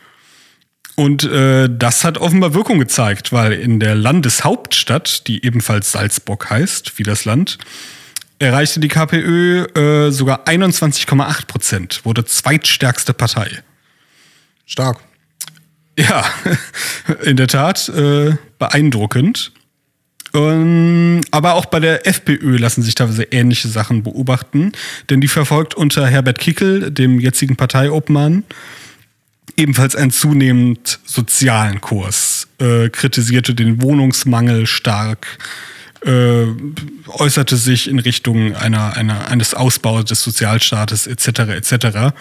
[0.96, 6.98] Und äh, das hat offenbar Wirkung gezeigt, weil in der Landeshauptstadt, die ebenfalls Salzburg heißt,
[6.98, 7.60] wie das Land,
[8.40, 13.64] erreichte die KPÖ äh, sogar 21,8 Prozent, wurde zweitstärkste Partei.
[14.66, 15.00] Stark.
[15.98, 16.26] Ja,
[17.24, 19.52] in der Tat äh, beeindruckend.
[20.34, 24.74] Ähm, aber auch bei der FPÖ lassen sich teilweise ähnliche Sachen beobachten,
[25.10, 28.44] denn die verfolgt unter Herbert Kickel, dem jetzigen Parteiobmann,
[29.56, 35.38] ebenfalls einen zunehmend sozialen Kurs, äh, kritisierte den Wohnungsmangel stark,
[36.06, 36.46] äh,
[37.08, 41.28] äußerte sich in Richtung einer, einer, eines Ausbaus des Sozialstaates etc.
[41.50, 42.16] etc.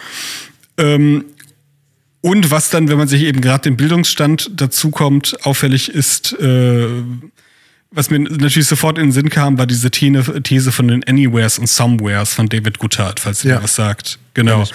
[0.77, 1.25] Ähm,
[2.21, 6.87] und was dann, wenn man sich eben gerade den Bildungsstand dazu kommt, auffällig ist, äh,
[7.91, 11.67] was mir natürlich sofort in den Sinn kam, war diese These von den Anywheres und
[11.67, 13.63] Somewheres von David Guttard, falls ihr ja.
[13.63, 14.19] was sagt.
[14.33, 14.63] Genau.
[14.63, 14.67] Ja,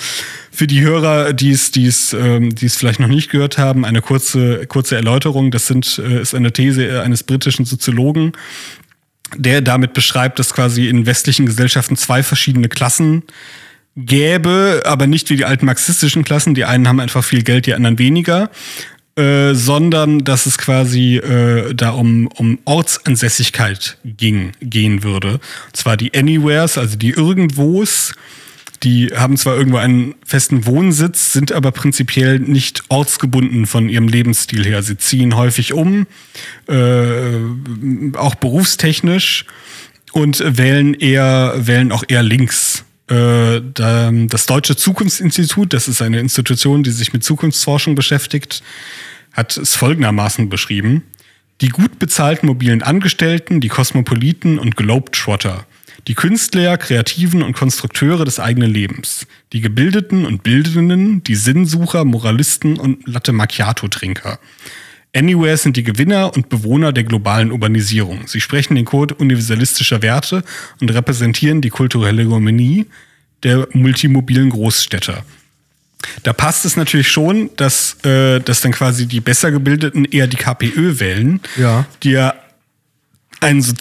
[0.50, 3.84] Für die Hörer, die es, die es, ähm, die es vielleicht noch nicht gehört haben,
[3.84, 5.50] eine kurze, kurze Erläuterung.
[5.50, 8.32] Das sind, äh, ist eine These eines britischen Soziologen,
[9.37, 13.22] der damit beschreibt, dass quasi in westlichen Gesellschaften zwei verschiedene Klassen
[13.97, 16.55] gäbe, aber nicht wie die alten marxistischen Klassen.
[16.55, 18.51] Die einen haben einfach viel Geld, die anderen weniger.
[19.16, 25.41] Äh, sondern dass es quasi äh, da um, um Ortsansässigkeit ging, gehen würde.
[25.66, 28.14] Und zwar die Anywheres, also die Irgendwos,
[28.83, 34.64] die haben zwar irgendwo einen festen Wohnsitz, sind aber prinzipiell nicht ortsgebunden von ihrem Lebensstil
[34.64, 34.83] her.
[34.83, 36.07] Sie ziehen häufig um,
[36.66, 39.45] äh, auch berufstechnisch
[40.12, 42.85] und wählen eher, wählen auch eher links.
[43.09, 48.62] Äh, das Deutsche Zukunftsinstitut, das ist eine Institution, die sich mit Zukunftsforschung beschäftigt,
[49.33, 51.03] hat es folgendermaßen beschrieben.
[51.61, 55.66] Die gut bezahlten mobilen Angestellten, die Kosmopoliten und Globetrotter,
[56.07, 62.78] die Künstler, Kreativen und Konstrukteure des eigenen Lebens, die Gebildeten und Bildenden, die Sinnsucher, Moralisten
[62.78, 64.38] und Latte Macchiato-Trinker.
[65.14, 68.28] Anywhere sind die Gewinner und Bewohner der globalen Urbanisierung.
[68.28, 70.44] Sie sprechen den Code universalistischer Werte
[70.80, 72.86] und repräsentieren die kulturelle Hegemonie
[73.42, 75.24] der multimobilen Großstädter.
[76.22, 80.36] Da passt es natürlich schon, dass, äh, dass dann quasi die besser gebildeten eher die
[80.36, 81.86] KPÖ wählen, ja.
[82.03, 82.34] die ja
[83.40, 83.72] einen so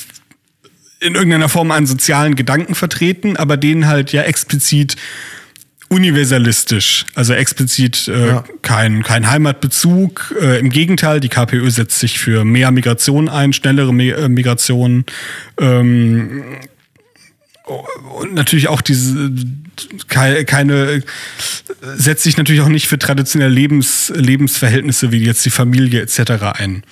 [0.99, 4.95] in irgendeiner Form einen sozialen Gedanken vertreten, aber denen halt ja explizit
[5.89, 8.43] universalistisch, also explizit äh, ja.
[8.61, 10.35] kein, kein Heimatbezug.
[10.39, 15.05] Äh, Im Gegenteil, die KPÖ setzt sich für mehr Migration ein, schnellere äh, Migration.
[15.59, 16.43] Ähm,
[18.19, 19.31] und natürlich auch diese
[20.07, 21.03] keine, keine
[21.81, 26.31] setzt sich natürlich auch nicht für traditionelle Lebens, Lebensverhältnisse wie jetzt die Familie etc.
[26.57, 26.83] ein.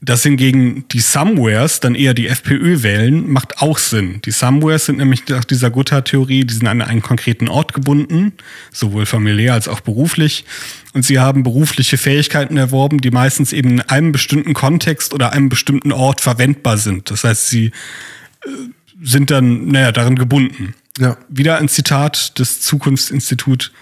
[0.00, 4.20] Dass hingegen die Somewheres dann eher die FPÖ wählen, macht auch Sinn.
[4.24, 8.32] Die Somewheres sind nämlich nach dieser Gotha-Theorie, die sind an einen konkreten Ort gebunden,
[8.72, 10.44] sowohl familiär als auch beruflich.
[10.94, 15.48] Und sie haben berufliche Fähigkeiten erworben, die meistens eben in einem bestimmten Kontext oder einem
[15.48, 17.10] bestimmten Ort verwendbar sind.
[17.10, 18.50] Das heißt, sie äh,
[19.02, 20.74] sind dann, naja, darin gebunden.
[20.98, 21.16] Ja.
[21.28, 23.72] Wieder ein Zitat des Zukunftsinstituts.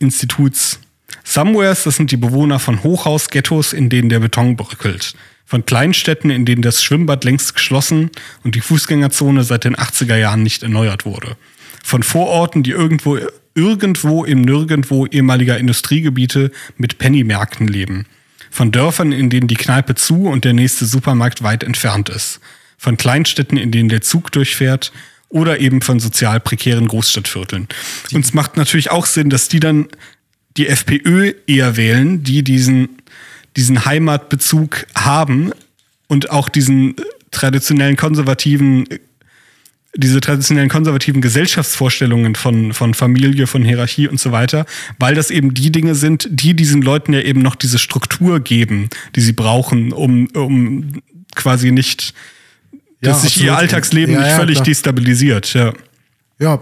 [0.00, 0.80] Instituts
[1.24, 5.14] Somewheres, das sind die Bewohner von Hochhausghettos, in denen der Beton bröckelt.
[5.46, 8.10] Von Kleinstädten, in denen das Schwimmbad längst geschlossen
[8.44, 11.36] und die Fußgängerzone seit den 80er Jahren nicht erneuert wurde.
[11.82, 13.18] Von Vororten, die irgendwo,
[13.54, 18.06] irgendwo im Nirgendwo ehemaliger Industriegebiete mit Pennymärkten leben.
[18.50, 22.40] Von Dörfern, in denen die Kneipe zu und der nächste Supermarkt weit entfernt ist.
[22.78, 24.92] Von Kleinstädten, in denen der Zug durchfährt
[25.28, 27.68] oder eben von sozial prekären Großstadtvierteln.
[28.12, 29.88] Und es macht natürlich auch Sinn, dass die dann
[30.56, 32.88] die FPÖ eher wählen, die diesen,
[33.56, 35.52] diesen Heimatbezug haben
[36.08, 36.96] und auch diesen
[37.30, 38.86] traditionellen konservativen
[39.96, 44.64] diese traditionellen konservativen Gesellschaftsvorstellungen von, von Familie, von Hierarchie und so weiter,
[44.98, 48.88] weil das eben die Dinge sind, die diesen Leuten ja eben noch diese Struktur geben,
[49.16, 51.02] die sie brauchen, um, um
[51.34, 52.14] quasi nicht
[53.02, 53.72] Ja, dass sich ihr absolut.
[53.72, 54.64] Alltagsleben Ja, nicht ja, völlig klar.
[54.66, 55.54] destabilisiert.
[55.54, 55.72] Ja.
[56.40, 56.58] Ja,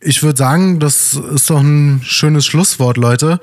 [0.00, 3.40] ich würde sagen, das ist doch ein schönes Schlusswort, Leute.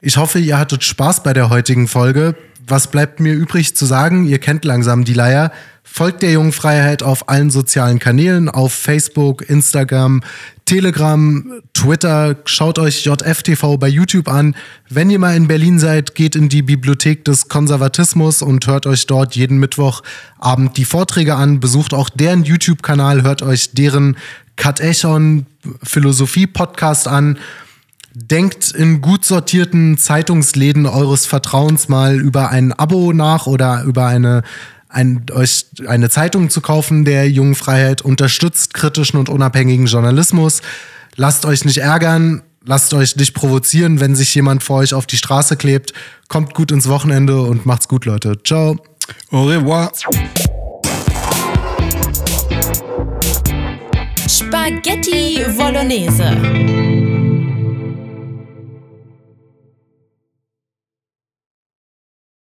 [0.00, 2.34] Ich hoffe, ihr hattet Spaß bei der heutigen Folge.
[2.66, 4.26] Was bleibt mir übrig zu sagen?
[4.26, 5.52] Ihr kennt langsam die Leier.
[5.84, 10.22] Folgt der Jungen Freiheit auf allen sozialen Kanälen, auf Facebook, Instagram,
[10.64, 12.36] Telegram, Twitter.
[12.44, 14.54] Schaut euch JFTV bei YouTube an.
[14.88, 19.06] Wenn ihr mal in Berlin seid, geht in die Bibliothek des Konservatismus und hört euch
[19.06, 21.60] dort jeden Mittwochabend die Vorträge an.
[21.60, 24.16] Besucht auch deren YouTube-Kanal, hört euch deren
[24.56, 25.46] Katechon
[25.82, 27.38] Philosophie-Podcast an.
[28.14, 34.42] Denkt in gut sortierten Zeitungsläden eures Vertrauens mal über ein Abo nach oder über eine,
[34.92, 38.02] ein, euch eine Zeitung zu kaufen der jungen Freiheit.
[38.02, 40.62] Unterstützt kritischen und unabhängigen Journalismus.
[41.16, 42.42] Lasst euch nicht ärgern.
[42.64, 45.92] Lasst euch nicht provozieren, wenn sich jemand vor euch auf die Straße klebt.
[46.28, 48.40] Kommt gut ins Wochenende und macht's gut, Leute.
[48.44, 48.76] Ciao.
[49.32, 49.90] Au revoir.
[54.28, 56.81] Spaghetti Bolognese.